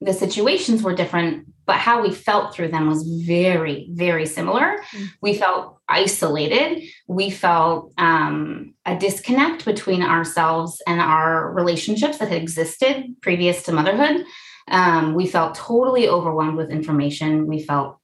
the 0.00 0.12
situations 0.12 0.82
were 0.82 0.94
different, 0.94 1.46
but 1.66 1.76
how 1.76 2.02
we 2.02 2.12
felt 2.12 2.54
through 2.54 2.68
them 2.68 2.88
was 2.88 3.02
very, 3.24 3.88
very 3.92 4.26
similar. 4.26 4.76
Mm-hmm. 4.92 5.04
We 5.22 5.34
felt 5.34 5.78
isolated. 5.88 6.82
We 7.08 7.30
felt 7.30 7.92
um, 7.96 8.74
a 8.84 8.98
disconnect 8.98 9.64
between 9.64 10.02
ourselves 10.02 10.82
and 10.86 11.00
our 11.00 11.52
relationships 11.52 12.18
that 12.18 12.28
had 12.28 12.42
existed 12.42 13.16
previous 13.22 13.62
to 13.62 13.72
motherhood. 13.72 14.26
Um, 14.68 15.14
we 15.14 15.26
felt 15.26 15.54
totally 15.54 16.08
overwhelmed 16.08 16.56
with 16.56 16.70
information. 16.70 17.46
We 17.46 17.62
felt 17.62 17.98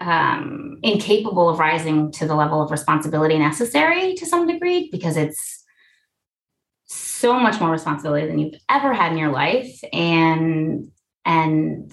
um, 0.00 0.78
incapable 0.82 1.48
of 1.48 1.58
rising 1.58 2.12
to 2.12 2.26
the 2.26 2.34
level 2.34 2.62
of 2.62 2.70
responsibility 2.70 3.38
necessary 3.38 4.14
to 4.14 4.26
some 4.26 4.46
degree 4.46 4.88
because 4.90 5.16
it's 5.16 5.64
so 6.84 7.38
much 7.38 7.60
more 7.60 7.70
responsibility 7.70 8.26
than 8.26 8.38
you've 8.38 8.60
ever 8.68 8.92
had 8.92 9.12
in 9.12 9.18
your 9.18 9.32
life. 9.32 9.80
And 9.92 10.90
and 11.24 11.92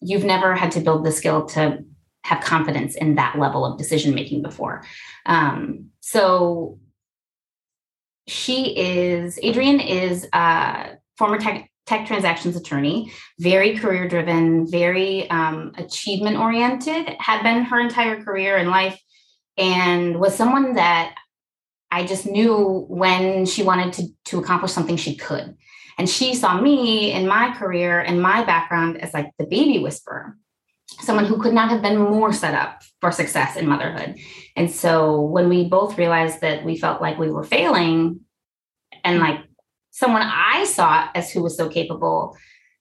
you've 0.00 0.24
never 0.24 0.54
had 0.54 0.72
to 0.72 0.80
build 0.80 1.04
the 1.04 1.12
skill 1.12 1.46
to 1.46 1.84
have 2.24 2.44
confidence 2.44 2.94
in 2.94 3.16
that 3.16 3.38
level 3.38 3.64
of 3.64 3.78
decision 3.78 4.14
making 4.14 4.42
before. 4.42 4.84
Um, 5.26 5.90
so 6.00 6.78
she 8.26 8.76
is 8.78 9.38
adrian 9.42 9.80
is 9.80 10.28
a 10.32 10.96
former 11.16 11.38
tech 11.38 11.70
tech 11.86 12.06
transactions 12.06 12.56
attorney, 12.56 13.12
very 13.38 13.76
career 13.76 14.08
driven, 14.08 14.70
very 14.70 15.28
um, 15.30 15.72
achievement 15.76 16.36
oriented, 16.36 17.16
had 17.18 17.42
been 17.42 17.64
her 17.64 17.80
entire 17.80 18.22
career 18.22 18.56
in 18.56 18.68
life, 18.68 19.00
and 19.56 20.18
was 20.18 20.34
someone 20.34 20.74
that 20.74 21.14
I 21.90 22.06
just 22.06 22.26
knew 22.26 22.86
when 22.88 23.44
she 23.44 23.62
wanted 23.62 23.92
to, 23.94 24.08
to 24.26 24.38
accomplish 24.38 24.72
something, 24.72 24.96
she 24.96 25.16
could. 25.16 25.56
And 25.98 26.08
she 26.08 26.34
saw 26.34 26.58
me 26.58 27.12
in 27.12 27.28
my 27.28 27.54
career 27.54 28.00
and 28.00 28.22
my 28.22 28.44
background 28.44 29.02
as 29.02 29.12
like 29.12 29.30
the 29.38 29.44
baby 29.44 29.78
whisperer, 29.78 30.38
someone 31.00 31.26
who 31.26 31.40
could 31.40 31.52
not 31.52 31.68
have 31.68 31.82
been 31.82 31.98
more 31.98 32.32
set 32.32 32.54
up 32.54 32.82
for 33.00 33.12
success 33.12 33.56
in 33.56 33.66
motherhood. 33.66 34.16
And 34.56 34.70
so 34.70 35.20
when 35.20 35.50
we 35.50 35.68
both 35.68 35.98
realized 35.98 36.40
that 36.40 36.64
we 36.64 36.78
felt 36.78 37.02
like 37.02 37.18
we 37.18 37.30
were 37.30 37.44
failing 37.44 38.20
and 39.04 39.18
like 39.18 39.40
someone 39.92 40.22
I 40.22 40.64
saw 40.64 41.08
as 41.14 41.30
who 41.30 41.42
was 41.42 41.56
so 41.56 41.68
capable 41.68 42.36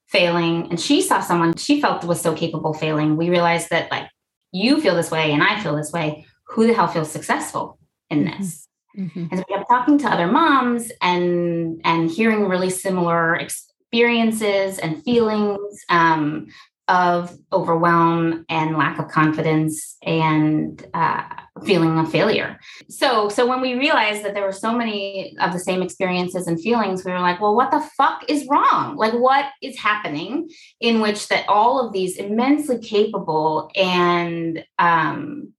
failing, 0.08 0.68
and 0.70 0.80
she 0.80 1.02
saw 1.02 1.22
someone 1.22 1.56
she 1.56 1.80
felt 1.80 2.04
was 2.04 2.20
so 2.20 2.34
capable 2.34 2.74
failing, 2.74 3.16
we 3.16 3.30
realized 3.30 3.70
that 3.70 3.92
like 3.92 4.10
you 4.52 4.82
feel 4.82 4.96
this 4.96 5.12
way 5.12 5.32
and 5.32 5.44
I 5.44 5.62
feel 5.62 5.76
this 5.76 5.92
way. 5.92 6.26
Who 6.48 6.68
the 6.68 6.74
hell 6.74 6.88
feels 6.88 7.12
successful 7.12 7.78
in 8.10 8.26
mm-hmm. 8.26 8.42
this? 8.42 8.68
Mm-hmm. 8.98 9.28
And 9.32 9.40
so 9.40 9.46
we 9.48 9.56
kept 9.56 9.70
talking 9.70 9.98
to 10.00 10.08
other 10.08 10.28
moms 10.28 10.92
and 11.02 11.80
and 11.86 12.10
hearing 12.10 12.48
really 12.48 12.70
similar 12.70 13.36
experiences 13.36 14.80
and 14.80 15.04
feelings. 15.04 15.86
Um, 15.90 16.48
of 16.88 17.34
overwhelm 17.54 18.44
and 18.50 18.76
lack 18.76 19.00
of 19.00 19.08
confidence 19.08 19.96
and 20.04 20.86
uh, 20.94 21.24
feeling 21.66 21.98
of 21.98 22.12
failure. 22.12 22.60
So, 22.90 23.30
so 23.30 23.48
when 23.48 23.62
we 23.62 23.74
realized 23.74 24.24
that 24.24 24.34
there 24.34 24.44
were 24.44 24.52
so 24.52 24.74
many 24.74 25.36
of 25.40 25.54
the 25.54 25.60
same 25.60 25.82
experiences 25.82 26.48
and 26.48 26.60
feelings, 26.60 27.06
we 27.06 27.12
were 27.12 27.20
like, 27.20 27.40
well, 27.40 27.56
what 27.56 27.72
the 27.72 27.82
fuck 27.98 28.24
is 28.30 28.48
wrong? 28.48 28.96
Like, 28.96 29.14
what 29.14 29.46
is 29.62 29.78
happening 29.78 30.50
in 30.80 31.02
which 31.02 31.28
that 31.28 31.48
all 31.48 31.86
of 31.86 31.94
these 31.94 32.18
immensely 32.18 32.80
capable 32.80 33.72
and 33.76 34.64
um, 34.80 35.54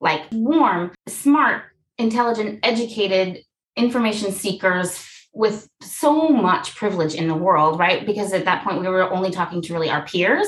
like 0.00 0.22
warm, 0.32 0.92
smart, 1.08 1.64
intelligent, 1.98 2.60
educated 2.62 3.44
information 3.76 4.32
seekers 4.32 5.04
with 5.32 5.68
so 5.82 6.28
much 6.28 6.76
privilege 6.76 7.14
in 7.14 7.26
the 7.26 7.34
world, 7.34 7.78
right? 7.78 8.06
Because 8.06 8.32
at 8.32 8.44
that 8.44 8.62
point 8.64 8.80
we 8.80 8.88
were 8.88 9.12
only 9.12 9.30
talking 9.30 9.60
to 9.62 9.72
really 9.72 9.90
our 9.90 10.04
peers, 10.04 10.46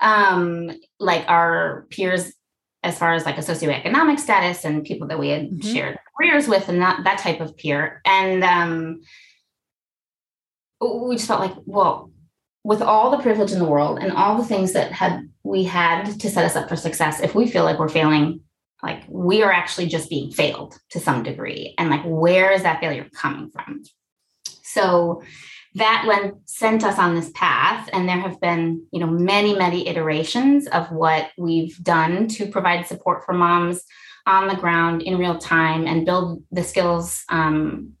um, 0.00 0.70
like 1.00 1.24
our 1.28 1.86
peers 1.90 2.32
as 2.88 2.98
far 2.98 3.12
as 3.12 3.24
like 3.24 3.38
a 3.38 3.42
socioeconomic 3.42 4.18
status 4.18 4.64
and 4.64 4.84
people 4.84 5.06
that 5.08 5.18
we 5.18 5.28
had 5.28 5.50
mm-hmm. 5.50 5.72
shared 5.72 5.98
careers 6.16 6.48
with 6.48 6.68
and 6.68 6.80
that 6.80 7.04
that 7.04 7.18
type 7.18 7.40
of 7.40 7.56
peer. 7.56 8.00
And 8.04 8.42
um, 8.42 9.00
we 10.80 11.16
just 11.16 11.28
felt 11.28 11.40
like, 11.40 11.54
well, 11.66 12.10
with 12.64 12.82
all 12.82 13.10
the 13.10 13.22
privilege 13.22 13.52
in 13.52 13.58
the 13.58 13.64
world 13.64 13.98
and 14.00 14.12
all 14.12 14.36
the 14.36 14.44
things 14.44 14.72
that 14.72 14.90
had 14.92 15.28
we 15.44 15.64
had 15.64 16.18
to 16.20 16.30
set 16.30 16.44
us 16.44 16.56
up 16.56 16.68
for 16.68 16.76
success, 16.76 17.20
if 17.20 17.34
we 17.34 17.46
feel 17.46 17.64
like 17.64 17.78
we're 17.78 17.88
failing, 17.88 18.40
like 18.82 19.02
we 19.08 19.42
are 19.42 19.52
actually 19.52 19.86
just 19.86 20.08
being 20.08 20.30
failed 20.30 20.78
to 20.90 21.00
some 21.00 21.22
degree. 21.22 21.74
And 21.78 21.90
like, 21.90 22.02
where 22.04 22.52
is 22.52 22.62
that 22.62 22.80
failure 22.80 23.08
coming 23.14 23.50
from? 23.50 23.82
So 24.62 25.22
that 25.78 26.32
sent 26.44 26.84
us 26.84 26.98
on 26.98 27.14
this 27.14 27.30
path. 27.34 27.88
And 27.92 28.08
there 28.08 28.20
have 28.20 28.40
been 28.40 28.86
you 28.92 29.00
know 29.00 29.06
many 29.06 29.56
many 29.56 29.88
iterations 29.88 30.66
of 30.68 30.90
what 30.90 31.30
we've 31.36 31.76
done 31.82 32.28
to 32.28 32.46
provide 32.46 32.86
support 32.86 33.24
for 33.24 33.32
moms 33.32 33.82
on 34.26 34.48
the 34.48 34.56
ground 34.56 35.02
in 35.02 35.18
real 35.18 35.38
time 35.38 35.86
and 35.86 36.04
build 36.04 36.42
the 36.50 36.62
skills 36.62 37.24
um, 37.30 37.94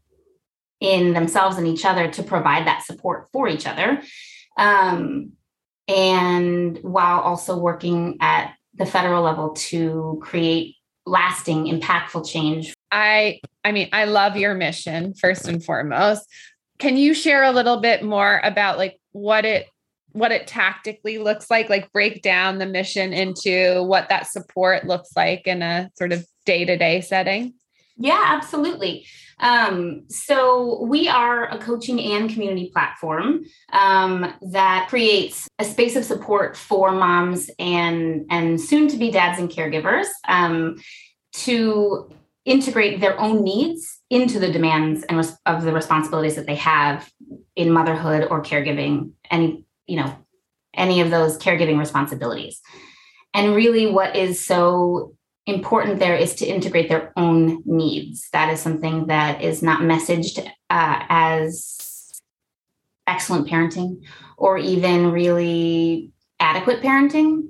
in 0.80 1.14
themselves 1.14 1.56
and 1.56 1.66
each 1.66 1.84
other 1.84 2.10
to 2.10 2.22
provide 2.22 2.66
that 2.66 2.84
support 2.84 3.28
for 3.32 3.48
each 3.48 3.66
other. 3.66 4.02
Um, 4.58 5.32
and 5.88 6.78
while 6.82 7.20
also 7.20 7.56
working 7.56 8.18
at 8.20 8.52
the 8.74 8.86
federal 8.86 9.22
level 9.22 9.54
to 9.54 10.20
create 10.22 10.76
lasting 11.06 11.64
impactful 11.64 12.30
change. 12.30 12.74
I 12.92 13.40
i 13.64 13.72
mean 13.72 13.88
i 13.92 14.04
love 14.04 14.36
your 14.36 14.54
mission 14.54 15.14
first 15.14 15.48
and 15.48 15.64
foremost 15.64 16.26
can 16.78 16.96
you 16.96 17.14
share 17.14 17.44
a 17.44 17.52
little 17.52 17.80
bit 17.80 18.02
more 18.02 18.40
about 18.44 18.78
like 18.78 18.98
what 19.12 19.44
it 19.44 19.68
what 20.12 20.32
it 20.32 20.46
tactically 20.46 21.18
looks 21.18 21.50
like? 21.50 21.68
Like 21.68 21.92
break 21.92 22.22
down 22.22 22.58
the 22.58 22.66
mission 22.66 23.12
into 23.12 23.82
what 23.84 24.08
that 24.08 24.26
support 24.26 24.86
looks 24.86 25.10
like 25.14 25.46
in 25.46 25.62
a 25.62 25.90
sort 25.96 26.12
of 26.12 26.26
day-to-day 26.46 27.02
setting? 27.02 27.54
Yeah 27.96 28.22
absolutely. 28.26 29.06
Um, 29.40 30.04
so 30.08 30.82
we 30.84 31.08
are 31.08 31.44
a 31.44 31.58
coaching 31.58 32.00
and 32.00 32.28
community 32.28 32.70
platform 32.72 33.44
um, 33.72 34.34
that 34.50 34.88
creates 34.88 35.46
a 35.58 35.64
space 35.64 35.94
of 35.94 36.04
support 36.04 36.56
for 36.56 36.90
moms 36.92 37.50
and 37.58 38.24
and 38.30 38.60
soon 38.60 38.88
to 38.88 38.96
be 38.96 39.10
dads 39.10 39.38
and 39.38 39.48
caregivers 39.48 40.06
um, 40.26 40.76
to 41.32 42.10
integrate 42.48 43.00
their 43.00 43.18
own 43.20 43.42
needs 43.42 44.00
into 44.10 44.38
the 44.38 44.50
demands 44.50 45.02
and 45.04 45.18
res- 45.18 45.36
of 45.46 45.62
the 45.62 45.72
responsibilities 45.72 46.36
that 46.36 46.46
they 46.46 46.54
have 46.54 47.10
in 47.56 47.70
motherhood 47.70 48.26
or 48.30 48.42
caregiving 48.42 49.10
any 49.30 49.64
you 49.86 49.96
know 49.96 50.16
any 50.74 51.00
of 51.00 51.10
those 51.10 51.38
caregiving 51.38 51.78
responsibilities 51.78 52.60
and 53.34 53.54
really 53.54 53.86
what 53.86 54.16
is 54.16 54.44
so 54.44 55.14
important 55.46 55.98
there 55.98 56.16
is 56.16 56.34
to 56.34 56.46
integrate 56.46 56.88
their 56.88 57.12
own 57.16 57.62
needs 57.64 58.28
that 58.32 58.52
is 58.52 58.60
something 58.60 59.06
that 59.06 59.42
is 59.42 59.62
not 59.62 59.80
messaged 59.80 60.38
uh, 60.70 61.04
as 61.08 62.20
excellent 63.06 63.48
parenting 63.48 64.02
or 64.36 64.58
even 64.58 65.10
really 65.10 66.12
adequate 66.38 66.80
parenting. 66.80 67.48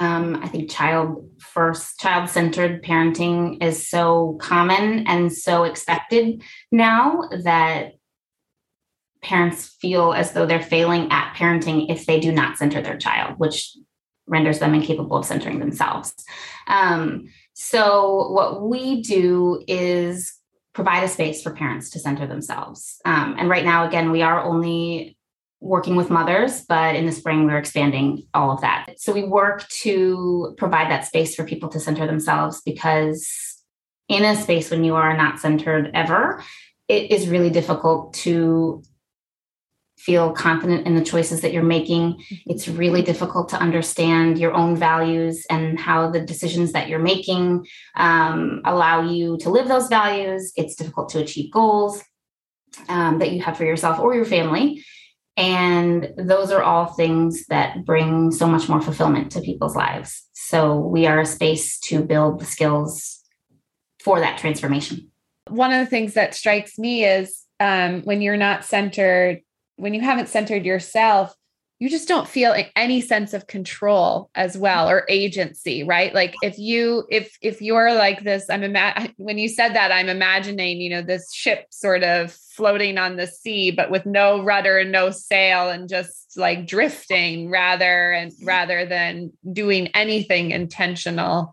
Um, 0.00 0.36
I 0.42 0.48
think 0.48 0.70
child 0.70 1.28
first, 1.38 1.98
child 1.98 2.28
centered 2.28 2.82
parenting 2.82 3.62
is 3.62 3.88
so 3.88 4.38
common 4.40 5.06
and 5.06 5.32
so 5.32 5.64
expected 5.64 6.42
now 6.70 7.28
that 7.44 7.92
parents 9.22 9.68
feel 9.80 10.12
as 10.12 10.32
though 10.32 10.46
they're 10.46 10.62
failing 10.62 11.10
at 11.10 11.34
parenting 11.34 11.90
if 11.90 12.06
they 12.06 12.18
do 12.18 12.32
not 12.32 12.58
center 12.58 12.82
their 12.82 12.96
child, 12.96 13.38
which 13.38 13.76
renders 14.26 14.58
them 14.58 14.74
incapable 14.74 15.18
of 15.18 15.24
centering 15.26 15.58
themselves. 15.58 16.12
Um, 16.66 17.28
so, 17.54 18.30
what 18.30 18.62
we 18.62 19.02
do 19.02 19.62
is 19.68 20.34
provide 20.72 21.04
a 21.04 21.08
space 21.08 21.42
for 21.42 21.52
parents 21.52 21.90
to 21.90 21.98
center 21.98 22.26
themselves. 22.26 23.00
Um, 23.04 23.36
and 23.38 23.48
right 23.48 23.64
now, 23.64 23.86
again, 23.86 24.10
we 24.10 24.22
are 24.22 24.42
only 24.42 25.16
working 25.62 25.94
with 25.94 26.10
mothers, 26.10 26.62
but 26.68 26.96
in 26.96 27.06
the 27.06 27.12
spring, 27.12 27.46
we're 27.46 27.56
expanding 27.56 28.26
all 28.34 28.50
of 28.50 28.60
that. 28.60 28.86
So, 28.98 29.12
we 29.12 29.24
work 29.24 29.66
to 29.82 30.54
provide 30.58 30.90
that 30.90 31.06
space 31.06 31.34
for 31.34 31.44
people 31.44 31.68
to 31.70 31.80
center 31.80 32.06
themselves 32.06 32.60
because 32.64 33.26
in 34.08 34.24
a 34.24 34.36
space 34.36 34.70
when 34.70 34.84
you 34.84 34.94
are 34.96 35.16
not 35.16 35.38
centered 35.38 35.90
ever, 35.94 36.42
it 36.88 37.10
is 37.10 37.28
really 37.28 37.50
difficult 37.50 38.12
to 38.14 38.82
feel 39.96 40.32
confident 40.32 40.84
in 40.84 40.96
the 40.96 41.04
choices 41.04 41.42
that 41.42 41.52
you're 41.52 41.62
making. 41.62 42.14
Mm-hmm. 42.14 42.50
It's 42.50 42.66
really 42.66 43.02
difficult 43.02 43.48
to 43.50 43.56
understand 43.56 44.36
your 44.36 44.52
own 44.52 44.74
values 44.74 45.46
and 45.48 45.78
how 45.78 46.10
the 46.10 46.20
decisions 46.20 46.72
that 46.72 46.88
you're 46.88 46.98
making 46.98 47.64
um, 47.94 48.62
allow 48.64 49.08
you 49.08 49.38
to 49.38 49.50
live 49.50 49.68
those 49.68 49.86
values. 49.86 50.52
It's 50.56 50.74
difficult 50.74 51.10
to 51.10 51.20
achieve 51.20 51.52
goals 51.52 52.02
um, 52.88 53.20
that 53.20 53.30
you 53.30 53.42
have 53.42 53.56
for 53.56 53.64
yourself 53.64 54.00
or 54.00 54.12
your 54.12 54.24
family. 54.24 54.84
And 55.36 56.12
those 56.16 56.50
are 56.50 56.62
all 56.62 56.86
things 56.86 57.46
that 57.46 57.84
bring 57.84 58.30
so 58.30 58.46
much 58.46 58.68
more 58.68 58.80
fulfillment 58.80 59.32
to 59.32 59.40
people's 59.40 59.74
lives. 59.74 60.28
So 60.34 60.78
we 60.78 61.06
are 61.06 61.20
a 61.20 61.26
space 61.26 61.78
to 61.80 62.02
build 62.02 62.38
the 62.38 62.44
skills 62.44 63.20
for 64.02 64.20
that 64.20 64.38
transformation. 64.38 65.10
One 65.48 65.72
of 65.72 65.80
the 65.80 65.90
things 65.90 66.14
that 66.14 66.34
strikes 66.34 66.78
me 66.78 67.04
is 67.04 67.42
um, 67.60 68.02
when 68.02 68.20
you're 68.20 68.36
not 68.36 68.64
centered 68.64 69.40
when 69.76 69.94
you 69.94 70.00
haven't 70.00 70.28
centered 70.28 70.64
yourself, 70.64 71.34
you 71.82 71.90
just 71.90 72.06
don't 72.06 72.28
feel 72.28 72.54
any 72.76 73.00
sense 73.00 73.34
of 73.34 73.48
control 73.48 74.30
as 74.36 74.56
well 74.56 74.88
or 74.88 75.04
agency 75.08 75.82
right? 75.82 76.14
Like 76.14 76.36
if 76.40 76.56
you 76.56 77.04
if 77.10 77.36
if 77.42 77.60
you're 77.60 77.92
like 77.92 78.22
this 78.22 78.48
i'm 78.48 78.62
ima- 78.62 79.08
when 79.16 79.36
you 79.36 79.48
said 79.48 79.74
that 79.74 79.90
i'm 79.90 80.08
imagining 80.08 80.80
you 80.80 80.90
know 80.90 81.02
this 81.02 81.32
ship 81.32 81.66
sort 81.70 82.04
of 82.04 82.32
floating 82.32 82.98
on 82.98 83.16
the 83.16 83.26
sea 83.26 83.72
but 83.72 83.90
with 83.90 84.06
no 84.06 84.44
rudder 84.44 84.78
and 84.78 84.92
no 84.92 85.10
sail 85.10 85.70
and 85.70 85.88
just 85.88 86.36
like 86.36 86.68
drifting 86.68 87.50
rather 87.50 88.12
and 88.12 88.30
mm-hmm. 88.30 88.46
rather 88.46 88.86
than 88.86 89.32
doing 89.52 89.88
anything 89.88 90.52
intentional 90.52 91.52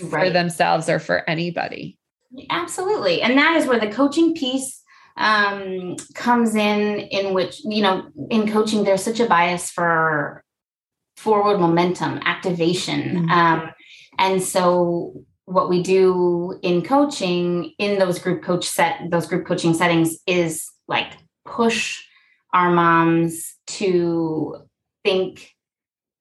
right. 0.00 0.10
for 0.10 0.30
themselves 0.30 0.88
or 0.88 1.00
for 1.00 1.28
anybody. 1.28 1.98
Absolutely. 2.50 3.22
And 3.22 3.36
that 3.38 3.56
is 3.56 3.66
where 3.66 3.80
the 3.80 3.90
coaching 3.90 4.34
piece 4.34 4.83
um, 5.16 5.96
comes 6.14 6.54
in 6.54 6.98
in 6.98 7.34
which 7.34 7.60
you 7.64 7.82
know 7.82 8.06
in 8.30 8.50
coaching 8.50 8.84
there's 8.84 9.02
such 9.02 9.20
a 9.20 9.26
bias 9.26 9.70
for 9.70 10.42
forward 11.16 11.58
momentum 11.58 12.18
activation 12.24 13.00
mm-hmm. 13.00 13.30
um, 13.30 13.70
and 14.18 14.42
so 14.42 15.24
what 15.46 15.68
we 15.68 15.82
do 15.82 16.58
in 16.62 16.82
coaching 16.82 17.72
in 17.78 17.98
those 17.98 18.18
group 18.18 18.42
coach 18.42 18.66
set 18.66 18.98
those 19.10 19.26
group 19.26 19.46
coaching 19.46 19.74
settings 19.74 20.18
is 20.26 20.68
like 20.88 21.12
push 21.44 22.02
our 22.52 22.70
moms 22.70 23.54
to 23.66 24.56
think 25.04 25.50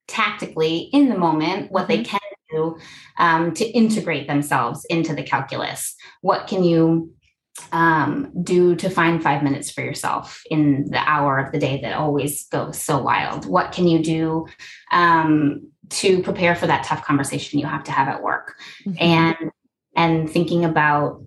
tactically 0.07 0.89
in 0.93 1.09
the 1.09 1.17
moment 1.17 1.71
what 1.71 1.87
they 1.87 1.99
mm-hmm. 1.99 2.17
can 2.17 2.19
do 2.51 2.77
um, 3.17 3.53
to 3.53 3.65
integrate 3.71 4.27
themselves 4.27 4.85
into 4.85 5.15
the 5.15 5.23
calculus 5.23 5.95
what 6.21 6.45
can 6.45 6.63
you 6.63 7.11
um, 7.71 8.31
do 8.43 8.75
to 8.75 8.89
find 8.89 9.21
five 9.21 9.43
minutes 9.43 9.71
for 9.71 9.81
yourself 9.81 10.41
in 10.49 10.85
the 10.89 10.97
hour 10.97 11.37
of 11.37 11.51
the 11.51 11.59
day 11.59 11.81
that 11.81 11.93
always 11.93 12.47
goes 12.47 12.81
so 12.81 13.01
wild? 13.01 13.45
What 13.45 13.71
can 13.71 13.87
you 13.87 14.03
do 14.03 14.47
um, 14.91 15.67
to 15.89 16.21
prepare 16.23 16.55
for 16.55 16.67
that 16.67 16.83
tough 16.83 17.03
conversation 17.03 17.59
you 17.59 17.65
have 17.65 17.83
to 17.85 17.91
have 17.91 18.07
at 18.07 18.23
work? 18.23 18.55
Mm-hmm. 18.85 19.03
And 19.03 19.51
and 19.95 20.29
thinking 20.29 20.65
about 20.65 21.23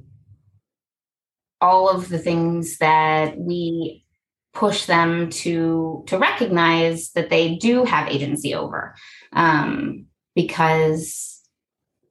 all 1.61 1.89
of 1.89 2.09
the 2.09 2.19
things 2.19 2.79
that 2.79 3.39
we 3.39 4.05
push 4.53 4.87
them 4.87 5.29
to 5.29 6.03
to 6.07 6.19
recognize 6.19 7.11
that 7.13 7.31
they 7.31 7.57
do 7.57 7.85
have 7.85 8.09
agency 8.09 8.55
over 8.55 8.95
um, 9.33 10.07
because 10.35 11.36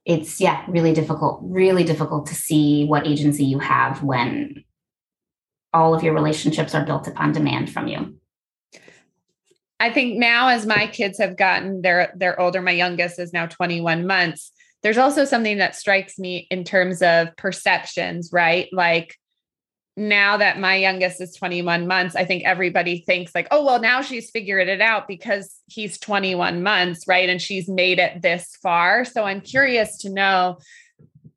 it's 0.06 0.40
yeah 0.40 0.64
really 0.68 0.94
difficult 0.94 1.40
really 1.42 1.84
difficult 1.84 2.26
to 2.28 2.34
see 2.34 2.86
what 2.86 3.06
agency 3.06 3.44
you 3.44 3.58
have 3.58 4.02
when 4.02 4.64
all 5.74 5.94
of 5.94 6.02
your 6.02 6.14
relationships 6.14 6.74
are 6.74 6.86
built 6.86 7.06
upon 7.06 7.32
demand 7.32 7.70
from 7.70 7.86
you. 7.86 8.16
I 9.78 9.92
think 9.92 10.16
now 10.16 10.48
as 10.48 10.64
my 10.64 10.86
kids 10.86 11.18
have 11.18 11.36
gotten 11.36 11.82
they're 11.82 12.12
they're 12.16 12.40
older 12.40 12.62
my 12.62 12.70
youngest 12.70 13.18
is 13.18 13.32
now 13.32 13.46
21 13.46 14.06
months 14.06 14.52
there's 14.82 14.96
also 14.96 15.24
something 15.24 15.58
that 15.58 15.74
strikes 15.74 16.18
me 16.18 16.46
in 16.50 16.64
terms 16.64 17.02
of 17.02 17.36
perceptions 17.36 18.30
right? 18.32 18.68
Like 18.72 19.16
now 19.96 20.36
that 20.36 20.60
my 20.60 20.76
youngest 20.76 21.20
is 21.20 21.34
21 21.34 21.86
months, 21.86 22.14
I 22.14 22.24
think 22.24 22.44
everybody 22.44 22.98
thinks 22.98 23.34
like, 23.34 23.48
oh, 23.50 23.64
well, 23.64 23.80
now 23.80 24.02
she's 24.02 24.30
figured 24.30 24.68
it 24.68 24.80
out 24.82 25.08
because 25.08 25.58
he's 25.66 25.98
21 25.98 26.62
months, 26.62 27.08
right? 27.08 27.28
And 27.28 27.40
she's 27.40 27.68
made 27.68 27.98
it 27.98 28.20
this 28.20 28.56
far. 28.62 29.04
So 29.06 29.24
I'm 29.24 29.40
curious 29.40 29.98
to 29.98 30.10
know 30.10 30.58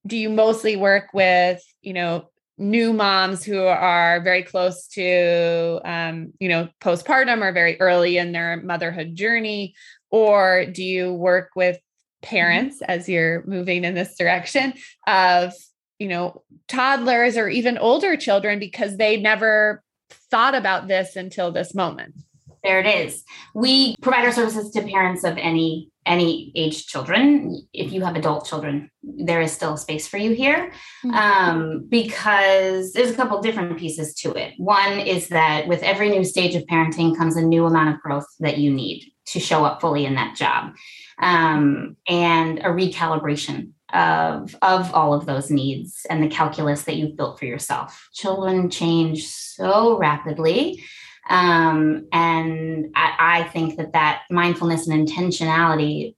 do 0.06 0.17
you 0.17 0.30
mostly 0.30 0.76
work 0.76 1.13
with, 1.13 1.62
you 1.82 1.93
know, 1.93 2.30
new 2.58 2.91
moms 2.91 3.43
who 3.43 3.62
are 3.62 4.19
very 4.22 4.43
close 4.43 4.88
to, 4.88 5.80
um, 5.86 6.34
you 6.39 6.50
know, 6.50 6.67
postpartum 6.82 7.41
or 7.41 7.52
very 7.54 7.80
early 7.80 8.17
in 8.17 8.32
their 8.32 8.62
motherhood 8.62 9.15
journey? 9.15 9.76
Or 10.10 10.65
do 10.65 10.84
you 10.84 11.13
work 11.13 11.52
with 11.56 11.78
parents 12.22 12.82
as 12.82 13.08
you're 13.08 13.45
moving 13.45 13.86
in 13.86 13.93
this 13.93 14.17
direction 14.17 14.74
of 15.08 15.54
you 16.00 16.08
know, 16.08 16.42
toddlers 16.68 17.38
or 17.38 17.50
even 17.50 17.78
older 17.78 18.16
children 18.16 18.58
because 18.58 18.98
they 18.98 19.18
never 19.18 19.84
thought 20.32 20.56
about 20.56 20.88
this 20.88 21.16
until 21.16 21.52
this 21.52 21.76
moment. 21.76 22.16
There 22.64 22.80
it 22.80 22.88
is. 22.88 23.24
We 23.54 23.96
provide 24.02 24.26
our 24.26 24.32
services 24.32 24.72
to 24.72 24.82
parents 24.82 25.24
of 25.24 25.38
any 25.38 25.90
any 26.06 26.52
age 26.56 26.88
children. 26.88 27.62
If 27.72 27.92
you 27.92 28.02
have 28.04 28.16
adult 28.16 28.48
children, 28.48 28.90
there 29.04 29.42
is 29.42 29.52
still 29.52 29.78
space 29.78 30.08
for 30.08 30.18
you 30.18 30.32
here 30.32 30.72
mm-hmm. 31.06 31.12
um, 31.12 31.86
because 31.88 32.94
there's 32.94 33.12
a 33.12 33.16
couple 33.16 33.40
different 33.42 33.78
pieces 33.78 34.16
to 34.16 34.34
it. 34.34 34.54
One 34.58 35.00
is 35.00 35.28
that 35.28 35.68
with 35.68 35.84
every 35.84 36.10
new 36.10 36.24
stage 36.24 36.56
of 36.56 36.64
parenting 36.64 37.16
comes 37.16 37.36
a 37.36 37.44
new 37.44 37.66
amount 37.66 37.94
of 37.94 38.02
growth 38.02 38.26
that 38.40 38.58
you 38.58 38.74
need 38.74 39.12
to 39.28 39.40
show 39.40 39.64
up 39.64 39.82
fully 39.82 40.06
in 40.06 40.16
that 40.16 40.36
job 40.36 40.74
um, 41.20 41.96
and 42.08 42.60
a 42.60 42.70
recalibration 42.70 43.74
of 43.93 44.56
of 44.62 44.93
all 44.93 45.13
of 45.13 45.25
those 45.25 45.49
needs 45.49 46.06
and 46.10 46.23
the 46.23 46.28
calculus 46.28 46.84
that 46.84 46.95
you've 46.95 47.17
built 47.17 47.39
for 47.39 47.45
yourself. 47.45 48.10
Children 48.13 48.69
change 48.69 49.25
so 49.28 49.97
rapidly 49.97 50.84
um, 51.30 52.08
and 52.12 52.88
I, 52.95 53.13
I, 53.19 53.43
think 53.49 53.78
that 53.78 53.93
that 53.93 54.23
mindfulness 54.32 54.88
and 54.88 55.08
intentionality 55.08 56.15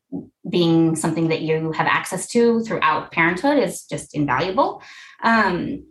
being 0.49 0.95
something 0.95 1.27
that 1.27 1.41
you 1.41 1.73
have 1.73 1.85
access 1.85 2.27
to 2.27 2.61
throughout 2.61 3.11
parenthood 3.11 3.57
is 3.57 3.83
just 3.83 4.15
invaluable. 4.15 4.81
Um, 5.21 5.83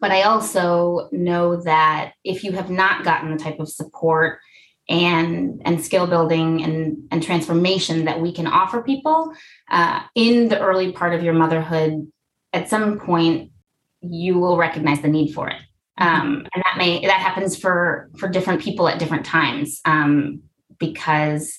but 0.00 0.10
i 0.10 0.22
also 0.22 1.08
know 1.12 1.56
that 1.62 2.12
if 2.24 2.44
you 2.44 2.52
have 2.52 2.70
not 2.70 3.04
gotten 3.04 3.30
the 3.30 3.42
type 3.42 3.60
of 3.60 3.68
support 3.68 4.40
and 4.88 5.60
and 5.64 5.84
skill 5.84 6.06
building 6.06 6.62
and 6.62 6.96
and 7.10 7.22
transformation 7.22 8.04
that 8.04 8.20
we 8.20 8.32
can 8.32 8.46
offer 8.46 8.82
people 8.82 9.32
uh, 9.70 10.00
in 10.14 10.48
the 10.48 10.60
early 10.60 10.92
part 10.92 11.14
of 11.14 11.22
your 11.22 11.34
motherhood 11.34 12.10
at 12.52 12.68
some 12.68 12.98
point 12.98 13.50
you 14.00 14.38
will 14.38 14.56
recognize 14.56 15.00
the 15.02 15.08
need 15.08 15.32
for 15.32 15.48
it 15.48 15.60
mm-hmm. 16.00 16.06
um, 16.06 16.46
and 16.54 16.64
that 16.64 16.76
may 16.78 17.00
that 17.00 17.20
happens 17.20 17.56
for 17.56 18.10
for 18.18 18.28
different 18.28 18.62
people 18.62 18.88
at 18.88 18.98
different 18.98 19.26
times 19.26 19.80
um, 19.84 20.40
because 20.78 21.58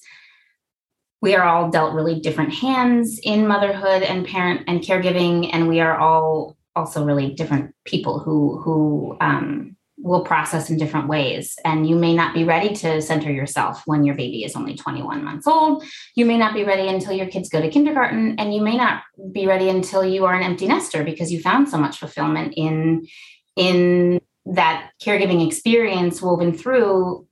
we 1.21 1.35
are 1.35 1.43
all 1.43 1.69
dealt 1.69 1.93
really 1.93 2.19
different 2.19 2.53
hands 2.53 3.19
in 3.23 3.47
motherhood 3.47 4.03
and 4.03 4.25
parent 4.25 4.61
and 4.67 4.81
caregiving 4.81 5.49
and 5.51 5.67
we 5.67 5.79
are 5.79 5.97
all 5.97 6.55
also 6.75 7.03
really 7.03 7.33
different 7.33 7.73
people 7.85 8.19
who 8.19 8.61
who 8.61 9.17
um, 9.19 9.76
will 9.97 10.21
process 10.21 10.69
in 10.69 10.77
different 10.77 11.07
ways. 11.07 11.55
And 11.65 11.88
you 11.88 11.95
may 11.95 12.13
not 12.13 12.33
be 12.33 12.43
ready 12.43 12.73
to 12.75 13.01
center 13.01 13.31
yourself 13.31 13.81
when 13.86 14.03
your 14.03 14.15
baby 14.15 14.43
is 14.43 14.55
only 14.55 14.75
21 14.75 15.23
months 15.23 15.47
old. 15.47 15.83
You 16.15 16.25
may 16.25 16.38
not 16.38 16.53
be 16.53 16.63
ready 16.63 16.88
until 16.88 17.13
your 17.13 17.27
kids 17.27 17.49
go 17.49 17.62
to 17.62 17.69
kindergarten, 17.69 18.36
and 18.39 18.53
you 18.53 18.62
may 18.62 18.77
not 18.77 19.03
be 19.31 19.47
ready 19.47 19.69
until 19.69 20.05
you 20.05 20.25
are 20.25 20.36
an 20.36 20.43
empty 20.43 20.67
nester 20.67 21.03
because 21.03 21.31
you 21.31 21.41
found 21.41 21.69
so 21.69 21.77
much 21.77 21.97
fulfillment 21.97 22.53
in 22.55 23.07
in 23.55 24.21
that 24.45 24.91
caregiving 25.03 25.45
experience 25.45 26.21
woven 26.21 26.53
through. 26.53 27.27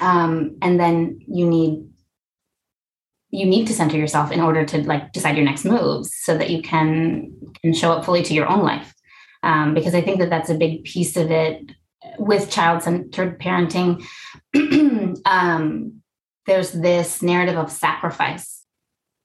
Um, 0.00 0.58
and 0.62 0.78
then 0.78 1.20
you 1.26 1.46
need 1.46 1.86
you 3.30 3.44
need 3.44 3.66
to 3.66 3.74
center 3.74 3.96
yourself 3.96 4.30
in 4.30 4.40
order 4.40 4.64
to 4.64 4.82
like 4.84 5.12
decide 5.12 5.36
your 5.36 5.44
next 5.44 5.64
moves 5.64 6.14
so 6.14 6.38
that 6.38 6.50
you 6.50 6.62
can 6.62 7.32
can 7.60 7.74
show 7.74 7.92
up 7.92 8.04
fully 8.04 8.22
to 8.22 8.34
your 8.34 8.48
own 8.48 8.62
life 8.62 8.94
um, 9.42 9.74
because 9.74 9.94
i 9.94 10.00
think 10.00 10.18
that 10.20 10.30
that's 10.30 10.48
a 10.48 10.54
big 10.54 10.84
piece 10.84 11.16
of 11.16 11.30
it 11.30 11.60
with 12.18 12.50
child-centered 12.50 13.40
parenting 13.40 14.04
um, 15.24 16.02
there's 16.46 16.72
this 16.72 17.22
narrative 17.22 17.56
of 17.56 17.70
sacrifice. 17.70 18.64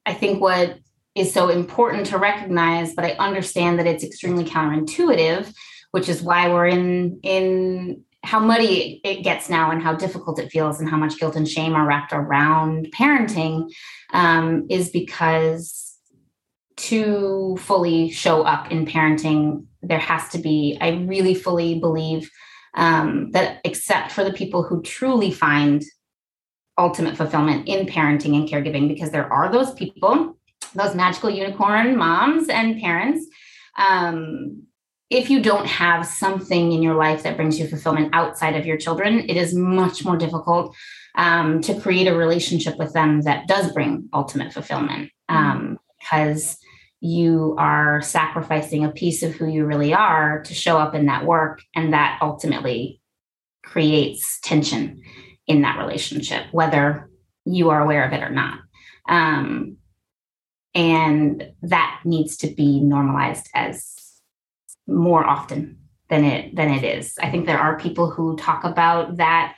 I 0.04 0.14
think 0.14 0.40
what 0.40 0.78
is 1.14 1.32
so 1.32 1.48
important 1.48 2.06
to 2.06 2.18
recognize 2.18 2.94
but 2.94 3.04
i 3.04 3.10
understand 3.12 3.78
that 3.78 3.86
it's 3.86 4.04
extremely 4.04 4.44
counterintuitive 4.44 5.52
which 5.90 6.08
is 6.08 6.22
why 6.22 6.48
we're 6.48 6.66
in 6.66 7.20
in 7.22 8.02
how 8.24 8.38
muddy 8.38 9.00
it 9.04 9.22
gets 9.22 9.50
now 9.50 9.70
and 9.70 9.82
how 9.82 9.92
difficult 9.94 10.38
it 10.38 10.50
feels 10.50 10.80
and 10.80 10.88
how 10.88 10.96
much 10.96 11.18
guilt 11.18 11.36
and 11.36 11.48
shame 11.48 11.74
are 11.74 11.86
wrapped 11.86 12.12
around 12.12 12.86
parenting 12.96 13.68
um, 14.12 14.64
is 14.70 14.90
because 14.90 15.98
to 16.76 17.56
fully 17.58 18.10
show 18.10 18.42
up 18.42 18.70
in 18.70 18.86
parenting 18.86 19.66
there 19.82 19.98
has 19.98 20.28
to 20.30 20.38
be 20.38 20.78
i 20.80 20.90
really 21.06 21.34
fully 21.34 21.78
believe 21.78 22.30
um, 22.74 23.30
that 23.32 23.60
except 23.64 24.12
for 24.12 24.24
the 24.24 24.32
people 24.32 24.62
who 24.62 24.82
truly 24.82 25.30
find 25.30 25.82
ultimate 26.78 27.16
fulfillment 27.16 27.68
in 27.68 27.86
parenting 27.86 28.34
and 28.34 28.48
caregiving 28.48 28.88
because 28.88 29.10
there 29.10 29.30
are 29.32 29.52
those 29.52 29.72
people 29.74 30.36
those 30.74 30.94
magical 30.94 31.28
unicorn 31.28 31.96
moms 31.96 32.48
and 32.48 32.80
parents 32.80 33.26
um, 33.76 34.62
if 35.12 35.28
you 35.28 35.42
don't 35.42 35.66
have 35.66 36.06
something 36.06 36.72
in 36.72 36.82
your 36.82 36.94
life 36.94 37.22
that 37.22 37.36
brings 37.36 37.60
you 37.60 37.66
fulfillment 37.66 38.08
outside 38.14 38.56
of 38.56 38.64
your 38.64 38.78
children, 38.78 39.20
it 39.28 39.36
is 39.36 39.54
much 39.54 40.06
more 40.06 40.16
difficult 40.16 40.74
um, 41.16 41.60
to 41.60 41.78
create 41.78 42.06
a 42.06 42.16
relationship 42.16 42.78
with 42.78 42.94
them 42.94 43.20
that 43.22 43.46
does 43.46 43.70
bring 43.72 44.08
ultimate 44.14 44.54
fulfillment 44.54 45.10
mm-hmm. 45.30 45.36
um, 45.36 45.78
because 46.00 46.56
you 47.04 47.56
are 47.58 48.00
sacrificing 48.00 48.84
a 48.84 48.92
piece 48.92 49.24
of 49.24 49.32
who 49.32 49.48
you 49.48 49.66
really 49.66 49.92
are 49.92 50.40
to 50.44 50.54
show 50.54 50.78
up 50.78 50.94
in 50.94 51.06
that 51.06 51.26
work. 51.26 51.60
And 51.74 51.92
that 51.92 52.20
ultimately 52.22 53.00
creates 53.64 54.38
tension 54.40 55.02
in 55.48 55.62
that 55.62 55.78
relationship, 55.78 56.46
whether 56.52 57.10
you 57.44 57.70
are 57.70 57.82
aware 57.82 58.04
of 58.04 58.12
it 58.12 58.22
or 58.22 58.30
not. 58.30 58.60
Um, 59.08 59.78
and 60.76 61.52
that 61.62 62.00
needs 62.04 62.36
to 62.38 62.46
be 62.46 62.78
normalized 62.78 63.48
as 63.52 63.96
more 64.86 65.24
often 65.24 65.78
than 66.08 66.24
it 66.24 66.54
than 66.54 66.70
it 66.70 66.84
is. 66.84 67.18
I 67.20 67.30
think 67.30 67.46
there 67.46 67.58
are 67.58 67.80
people 67.80 68.12
who 68.12 68.36
talk 68.36 68.62
about 68.62 69.16
that 69.16 69.56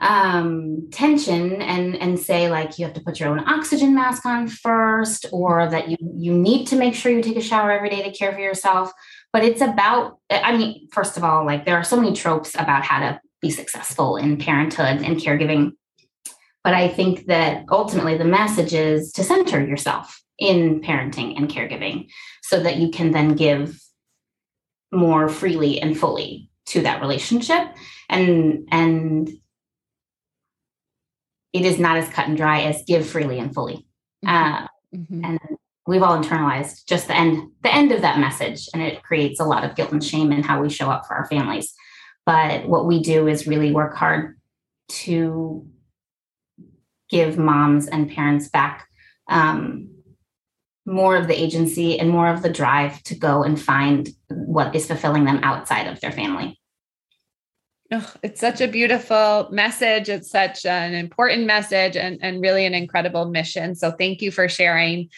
um 0.00 0.88
tension 0.90 1.60
and 1.60 1.94
and 1.96 2.18
say 2.18 2.50
like 2.50 2.78
you 2.78 2.84
have 2.84 2.94
to 2.94 3.00
put 3.00 3.20
your 3.20 3.28
own 3.28 3.46
oxygen 3.46 3.94
mask 3.94 4.24
on 4.24 4.48
first 4.48 5.26
or 5.32 5.68
that 5.68 5.88
you 5.88 5.96
you 6.14 6.32
need 6.32 6.66
to 6.66 6.76
make 6.76 6.94
sure 6.94 7.12
you 7.12 7.22
take 7.22 7.36
a 7.36 7.42
shower 7.42 7.70
every 7.70 7.90
day 7.90 8.02
to 8.02 8.16
care 8.16 8.32
for 8.32 8.40
yourself. 8.40 8.92
But 9.32 9.44
it's 9.44 9.60
about 9.60 10.18
i 10.30 10.56
mean 10.56 10.88
first 10.90 11.16
of 11.16 11.24
all 11.24 11.44
like 11.44 11.64
there 11.64 11.76
are 11.76 11.84
so 11.84 11.96
many 11.96 12.14
tropes 12.14 12.54
about 12.54 12.82
how 12.82 13.00
to 13.00 13.20
be 13.40 13.50
successful 13.50 14.16
in 14.16 14.38
parenthood 14.38 15.02
and 15.02 15.16
caregiving. 15.16 15.72
But 16.64 16.74
i 16.74 16.88
think 16.88 17.26
that 17.26 17.64
ultimately 17.70 18.16
the 18.16 18.24
message 18.24 18.72
is 18.72 19.12
to 19.12 19.24
center 19.24 19.64
yourself 19.64 20.20
in 20.38 20.80
parenting 20.80 21.36
and 21.36 21.48
caregiving 21.50 22.08
so 22.42 22.60
that 22.60 22.78
you 22.78 22.90
can 22.90 23.12
then 23.12 23.34
give 23.34 23.78
more 24.90 25.28
freely 25.28 25.80
and 25.80 25.96
fully 25.96 26.48
to 26.66 26.82
that 26.82 27.00
relationship. 27.00 27.68
And 28.08 28.68
and 28.72 29.28
it 31.52 31.64
is 31.64 31.78
not 31.78 31.96
as 31.96 32.08
cut 32.08 32.28
and 32.28 32.36
dry 32.36 32.62
as 32.62 32.82
give 32.86 33.06
freely 33.06 33.38
and 33.38 33.54
fully 33.54 33.86
mm-hmm. 34.24 34.28
Uh, 34.28 34.66
mm-hmm. 34.94 35.24
and 35.24 35.40
we've 35.86 36.02
all 36.02 36.20
internalized 36.20 36.86
just 36.86 37.08
the 37.08 37.16
end 37.16 37.50
the 37.62 37.74
end 37.74 37.92
of 37.92 38.02
that 38.02 38.18
message 38.18 38.68
and 38.72 38.82
it 38.82 39.02
creates 39.02 39.40
a 39.40 39.44
lot 39.44 39.64
of 39.64 39.74
guilt 39.74 39.92
and 39.92 40.04
shame 40.04 40.32
in 40.32 40.42
how 40.42 40.60
we 40.60 40.68
show 40.68 40.90
up 40.90 41.06
for 41.06 41.14
our 41.14 41.26
families 41.26 41.74
but 42.26 42.66
what 42.68 42.86
we 42.86 43.02
do 43.02 43.26
is 43.26 43.46
really 43.46 43.72
work 43.72 43.96
hard 43.96 44.38
to 44.88 45.66
give 47.08 47.38
moms 47.38 47.88
and 47.88 48.10
parents 48.10 48.48
back 48.48 48.86
um, 49.28 49.88
more 50.86 51.16
of 51.16 51.28
the 51.28 51.40
agency 51.40 51.98
and 51.98 52.10
more 52.10 52.28
of 52.28 52.42
the 52.42 52.52
drive 52.52 53.02
to 53.04 53.14
go 53.14 53.42
and 53.42 53.60
find 53.60 54.08
what 54.28 54.74
is 54.74 54.86
fulfilling 54.86 55.24
them 55.24 55.40
outside 55.42 55.86
of 55.86 56.00
their 56.00 56.12
family. 56.12 56.59
Oh, 57.92 58.12
it's 58.22 58.40
such 58.40 58.60
a 58.60 58.68
beautiful 58.68 59.48
message. 59.50 60.08
It's 60.08 60.30
such 60.30 60.64
an 60.64 60.94
important 60.94 61.46
message 61.46 61.96
and, 61.96 62.18
and 62.22 62.40
really 62.40 62.64
an 62.64 62.74
incredible 62.74 63.24
mission. 63.24 63.74
So, 63.74 63.90
thank 63.90 64.22
you 64.22 64.30
for 64.30 64.48
sharing 64.48 65.08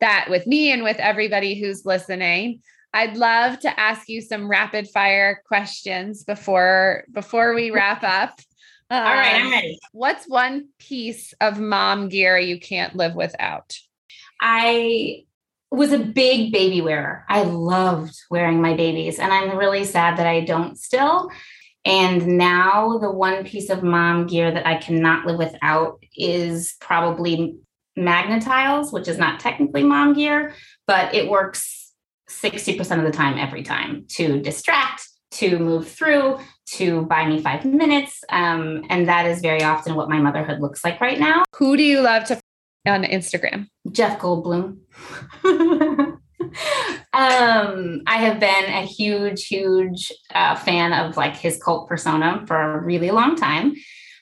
that 0.00 0.26
with 0.30 0.46
me 0.46 0.72
and 0.72 0.82
with 0.82 0.96
everybody 0.96 1.60
who's 1.60 1.84
listening. 1.84 2.62
I'd 2.94 3.16
love 3.16 3.60
to 3.60 3.80
ask 3.80 4.08
you 4.08 4.20
some 4.20 4.48
rapid 4.48 4.88
fire 4.88 5.42
questions 5.46 6.24
before 6.24 7.04
before 7.12 7.54
we 7.54 7.70
wrap 7.72 8.02
up. 8.02 8.40
Um, 8.90 9.06
All 9.06 9.14
right, 9.14 9.34
I'm 9.34 9.46
um, 9.46 9.52
ready. 9.52 9.78
What's 9.92 10.26
one 10.26 10.68
piece 10.78 11.32
of 11.40 11.58
mom 11.58 12.08
gear 12.08 12.38
you 12.38 12.60
can't 12.60 12.94
live 12.94 13.14
without? 13.14 13.78
I 14.40 15.24
was 15.70 15.92
a 15.92 15.98
big 15.98 16.52
baby 16.52 16.82
wearer. 16.82 17.24
I 17.28 17.44
loved 17.44 18.14
wearing 18.30 18.60
my 18.60 18.74
babies, 18.74 19.18
and 19.18 19.32
I'm 19.32 19.56
really 19.56 19.84
sad 19.84 20.18
that 20.18 20.26
I 20.26 20.40
don't 20.40 20.78
still. 20.78 21.30
And 21.84 22.38
now 22.38 22.98
the 22.98 23.10
one 23.10 23.44
piece 23.44 23.70
of 23.70 23.82
mom 23.82 24.26
gear 24.26 24.52
that 24.52 24.66
I 24.66 24.76
cannot 24.76 25.26
live 25.26 25.38
without 25.38 26.02
is 26.16 26.74
probably 26.80 27.56
Magna-Tiles, 27.96 28.92
which 28.92 29.08
is 29.08 29.18
not 29.18 29.40
technically 29.40 29.82
mom 29.82 30.14
gear, 30.14 30.54
but 30.86 31.14
it 31.14 31.28
works 31.28 31.92
60% 32.30 32.98
of 32.98 33.04
the 33.04 33.10
time 33.10 33.38
every 33.38 33.62
time 33.62 34.04
to 34.10 34.40
distract, 34.40 35.08
to 35.32 35.58
move 35.58 35.88
through, 35.88 36.38
to 36.66 37.02
buy 37.02 37.26
me 37.26 37.40
five 37.40 37.64
minutes. 37.64 38.22
Um, 38.28 38.84
and 38.88 39.08
that 39.08 39.26
is 39.26 39.40
very 39.40 39.62
often 39.62 39.94
what 39.94 40.08
my 40.08 40.18
motherhood 40.18 40.60
looks 40.60 40.84
like 40.84 41.00
right 41.00 41.18
now. 41.18 41.44
Who 41.56 41.76
do 41.76 41.82
you 41.82 42.00
love 42.00 42.24
to 42.24 42.40
on 42.86 43.04
Instagram? 43.04 43.68
Jeff 43.90 44.18
Goldblum. 44.18 44.78
um, 47.12 48.02
I 48.06 48.18
have 48.18 48.40
been 48.40 48.64
a 48.64 48.82
huge, 48.82 49.46
huge 49.46 50.12
uh, 50.34 50.54
fan 50.56 50.92
of 50.92 51.16
like 51.16 51.36
his 51.36 51.62
cult 51.62 51.88
persona 51.88 52.44
for 52.46 52.56
a 52.56 52.80
really 52.80 53.10
long 53.10 53.36
time. 53.36 53.74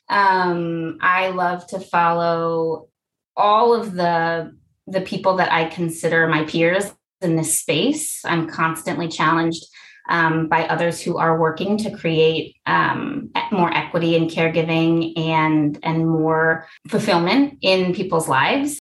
Um, 0.09 0.99
I 1.01 1.29
love 1.29 1.67
to 1.69 1.81
follow 1.81 2.89
all 3.37 3.75
of 3.75 3.95
the 3.95 4.53
the 4.87 5.01
people 5.01 5.37
that 5.37 5.53
I 5.53 5.67
consider 5.67 6.27
my 6.27 6.45
peers 6.45 6.93
in 7.21 7.37
this 7.37 7.61
space. 7.61 8.25
I'm 8.25 8.49
constantly 8.49 9.07
challenged 9.07 9.65
um, 10.09 10.49
by 10.49 10.65
others 10.65 11.01
who 11.01 11.17
are 11.17 11.39
working 11.39 11.77
to 11.79 11.97
create 11.97 12.57
um, 12.67 13.31
more 13.53 13.73
equity 13.73 14.17
in 14.17 14.27
caregiving 14.27 15.17
and 15.17 15.79
and 15.83 16.09
more 16.09 16.67
fulfillment 16.89 17.59
in 17.63 17.95
people's 17.95 18.29
lives. 18.29 18.81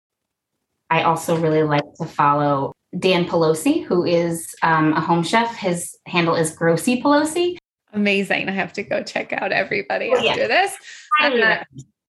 I 0.90 1.02
also 1.02 1.36
really 1.36 1.62
like 1.62 1.84
to 2.00 2.06
follow 2.06 2.72
Dan 2.98 3.26
Pelosi, 3.26 3.84
who 3.84 4.04
is 4.04 4.54
um, 4.62 4.92
a 4.92 5.00
home 5.00 5.22
chef. 5.22 5.54
His 5.56 5.96
handle 6.06 6.34
is 6.34 6.56
Grossy 6.56 7.02
Pelosi. 7.02 7.56
Amazing! 7.92 8.48
I 8.48 8.52
have 8.52 8.72
to 8.74 8.82
go 8.82 9.02
check 9.02 9.32
out 9.32 9.52
everybody 9.52 10.10
oh, 10.14 10.28
after 10.28 10.48
this. 10.48 10.74
Uh, 11.22 11.64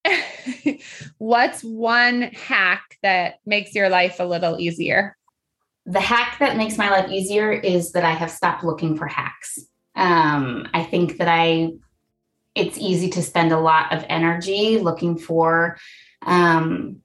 what's 1.18 1.64
one 1.64 2.24
hack 2.34 2.98
that 3.04 3.40
makes 3.46 3.76
your 3.76 3.90
life 3.90 4.20
a 4.20 4.26
little 4.26 4.60
easier? 4.60 5.16
the 5.90 6.00
hack 6.00 6.38
that 6.40 6.56
makes 6.56 6.78
my 6.78 6.90
life 6.92 7.10
easier 7.10 7.52
is 7.52 7.94
that 7.94 8.06
I 8.06 8.12
have 8.12 8.30
stopped 8.30 8.64
looking 8.64 8.96
for 8.96 9.08
hacks. 9.08 9.58
Um, 9.96 10.68
I 10.72 10.84
think 10.84 11.18
that 11.18 11.28
I, 11.28 11.72
it's 12.54 12.78
easy 12.78 13.10
to 13.10 13.24
spend 13.24 13.52
a 13.52 13.60
lot 13.60 13.92
of 13.92 14.06
energy 14.08 14.78
looking 14.78 15.18
for 15.18 15.78
um, 16.22 16.98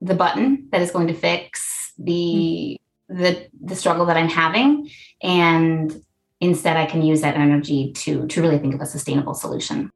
the 0.00 0.14
button 0.14 0.68
that 0.70 0.80
is 0.80 0.92
going 0.92 1.08
to 1.08 1.14
fix 1.14 1.81
the 1.98 2.80
mm-hmm. 3.10 3.22
the 3.22 3.48
the 3.62 3.76
struggle 3.76 4.06
that 4.06 4.16
I'm 4.16 4.28
having, 4.28 4.90
and 5.22 6.02
instead 6.40 6.76
I 6.76 6.86
can 6.86 7.02
use 7.02 7.20
that 7.22 7.36
energy 7.36 7.92
to 7.92 8.26
to 8.26 8.40
really 8.42 8.58
think 8.58 8.74
of 8.74 8.80
a 8.80 8.86
sustainable 8.86 9.34
solution. 9.34 9.90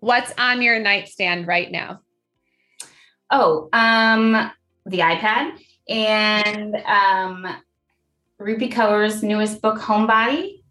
What's 0.00 0.32
on 0.38 0.62
your 0.62 0.78
nightstand 0.78 1.46
right 1.46 1.70
now? 1.70 2.00
Oh, 3.30 3.68
um, 3.72 4.50
the 4.86 4.98
iPad 5.00 5.58
and 5.88 6.76
um, 6.76 7.46
Rupi 8.40 8.72
Kaur's 8.72 9.22
newest 9.22 9.60
book, 9.60 9.78
Homebody, 9.78 10.62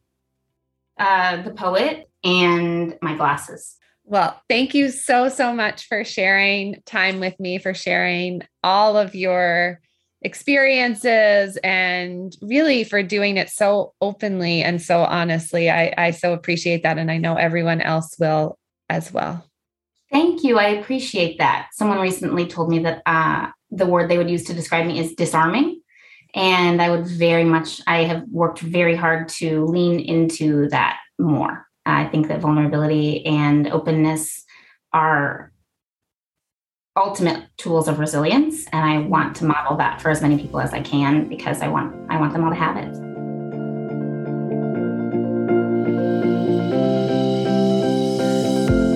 uh, 0.97 1.41
The 1.41 1.51
Poet, 1.51 2.09
and 2.23 2.97
my 3.01 3.15
glasses. 3.15 3.77
Well, 4.05 4.41
thank 4.49 4.73
you 4.73 4.89
so, 4.89 5.27
so 5.27 5.53
much 5.53 5.87
for 5.87 6.05
sharing 6.05 6.81
time 6.85 7.19
with 7.19 7.37
me, 7.39 7.57
for 7.57 7.73
sharing 7.73 8.41
all 8.63 8.95
of 8.95 9.15
your 9.15 9.81
experiences 10.21 11.57
and 11.63 12.35
really 12.41 12.83
for 12.83 13.03
doing 13.03 13.37
it 13.37 13.49
so 13.49 13.93
openly 14.01 14.63
and 14.63 14.81
so 14.81 15.03
honestly. 15.03 15.69
I, 15.69 15.93
I 15.97 16.11
so 16.11 16.33
appreciate 16.33 16.83
that. 16.83 16.97
And 16.97 17.11
I 17.11 17.17
know 17.17 17.35
everyone 17.35 17.81
else 17.81 18.15
will 18.19 18.57
as 18.89 19.13
well. 19.13 19.45
Thank 20.11 20.43
you. 20.43 20.57
I 20.57 20.69
appreciate 20.69 21.37
that. 21.39 21.69
Someone 21.73 21.99
recently 21.99 22.47
told 22.47 22.69
me 22.69 22.79
that 22.79 23.01
uh, 23.05 23.47
the 23.69 23.85
word 23.85 24.09
they 24.09 24.17
would 24.17 24.29
use 24.29 24.45
to 24.45 24.53
describe 24.53 24.87
me 24.87 24.99
is 24.99 25.13
disarming. 25.13 25.81
And 26.33 26.81
I 26.81 26.89
would 26.89 27.07
very 27.07 27.43
much, 27.43 27.81
I 27.87 28.03
have 28.03 28.23
worked 28.31 28.59
very 28.59 28.95
hard 28.95 29.29
to 29.29 29.65
lean 29.65 29.99
into 29.99 30.69
that 30.69 30.99
more. 31.19 31.67
I 31.85 32.05
think 32.05 32.27
that 32.27 32.41
vulnerability 32.41 33.25
and 33.25 33.67
openness 33.67 34.43
are 34.93 35.51
ultimate 36.97 37.45
tools 37.57 37.87
of 37.87 37.99
resilience 37.99 38.65
and 38.73 38.83
i 38.83 38.97
want 38.97 39.35
to 39.35 39.45
model 39.45 39.77
that 39.77 40.01
for 40.01 40.09
as 40.09 40.21
many 40.21 40.37
people 40.37 40.59
as 40.59 40.73
i 40.73 40.81
can 40.81 41.29
because 41.29 41.61
i 41.61 41.67
want 41.67 41.95
i 42.09 42.19
want 42.19 42.33
them 42.33 42.43
all 42.43 42.49
to 42.49 42.55
have 42.55 42.75
it. 42.75 43.07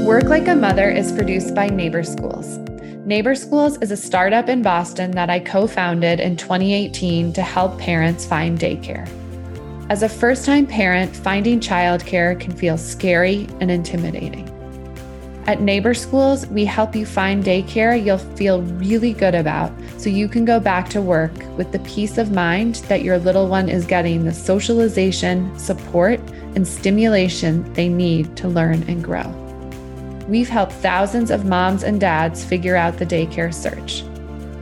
Work 0.05 0.25
like 0.25 0.47
a 0.47 0.55
mother 0.55 0.89
is 0.89 1.11
produced 1.13 1.55
by 1.55 1.67
neighbor 1.67 2.03
schools. 2.03 2.57
Neighbor 3.05 3.33
schools 3.33 3.77
is 3.77 3.91
a 3.91 3.97
startup 3.97 4.49
in 4.49 4.61
boston 4.61 5.11
that 5.11 5.29
i 5.29 5.39
co-founded 5.39 6.19
in 6.19 6.35
2018 6.35 7.31
to 7.33 7.41
help 7.41 7.79
parents 7.79 8.25
find 8.25 8.59
daycare. 8.59 9.07
As 9.89 10.03
a 10.03 10.09
first-time 10.09 10.65
parent 10.65 11.15
finding 11.15 11.59
childcare 11.59 12.39
can 12.39 12.51
feel 12.55 12.77
scary 12.77 13.47
and 13.59 13.69
intimidating 13.69 14.50
at 15.47 15.61
Neighbor 15.61 15.93
Schools, 15.93 16.45
we 16.47 16.65
help 16.65 16.95
you 16.95 17.05
find 17.05 17.43
daycare 17.43 18.03
you'll 18.03 18.17
feel 18.17 18.61
really 18.61 19.13
good 19.13 19.33
about 19.33 19.71
so 19.97 20.09
you 20.09 20.27
can 20.27 20.45
go 20.45 20.59
back 20.59 20.87
to 20.89 21.01
work 21.01 21.33
with 21.57 21.71
the 21.71 21.79
peace 21.79 22.17
of 22.17 22.31
mind 22.31 22.75
that 22.87 23.01
your 23.01 23.17
little 23.17 23.47
one 23.47 23.67
is 23.67 23.85
getting 23.85 24.23
the 24.23 24.33
socialization, 24.33 25.57
support, 25.57 26.19
and 26.55 26.67
stimulation 26.67 27.71
they 27.73 27.89
need 27.89 28.35
to 28.37 28.47
learn 28.47 28.83
and 28.83 29.03
grow. 29.03 29.27
We've 30.27 30.49
helped 30.49 30.73
thousands 30.73 31.31
of 31.31 31.45
moms 31.45 31.83
and 31.83 31.99
dads 31.99 32.45
figure 32.45 32.75
out 32.75 32.97
the 32.97 33.05
daycare 33.05 33.53
search. 33.53 34.03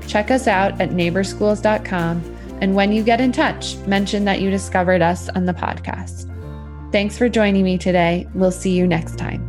Check 0.07 0.31
us 0.31 0.47
out 0.47 0.79
at 0.79 0.91
neighborschools.com, 0.91 2.37
and 2.61 2.73
when 2.73 2.91
you 2.91 3.03
get 3.03 3.21
in 3.21 3.31
touch, 3.31 3.75
mention 3.85 4.25
that 4.25 4.41
you 4.41 4.49
discovered 4.49 5.01
us 5.01 5.29
on 5.29 5.45
the 5.45 5.53
podcast. 5.53 6.25
Thanks 6.91 7.17
for 7.17 7.29
joining 7.29 7.63
me 7.63 7.77
today. 7.77 8.27
We'll 8.33 8.51
see 8.51 8.71
you 8.71 8.87
next 8.87 9.17
time. 9.17 9.48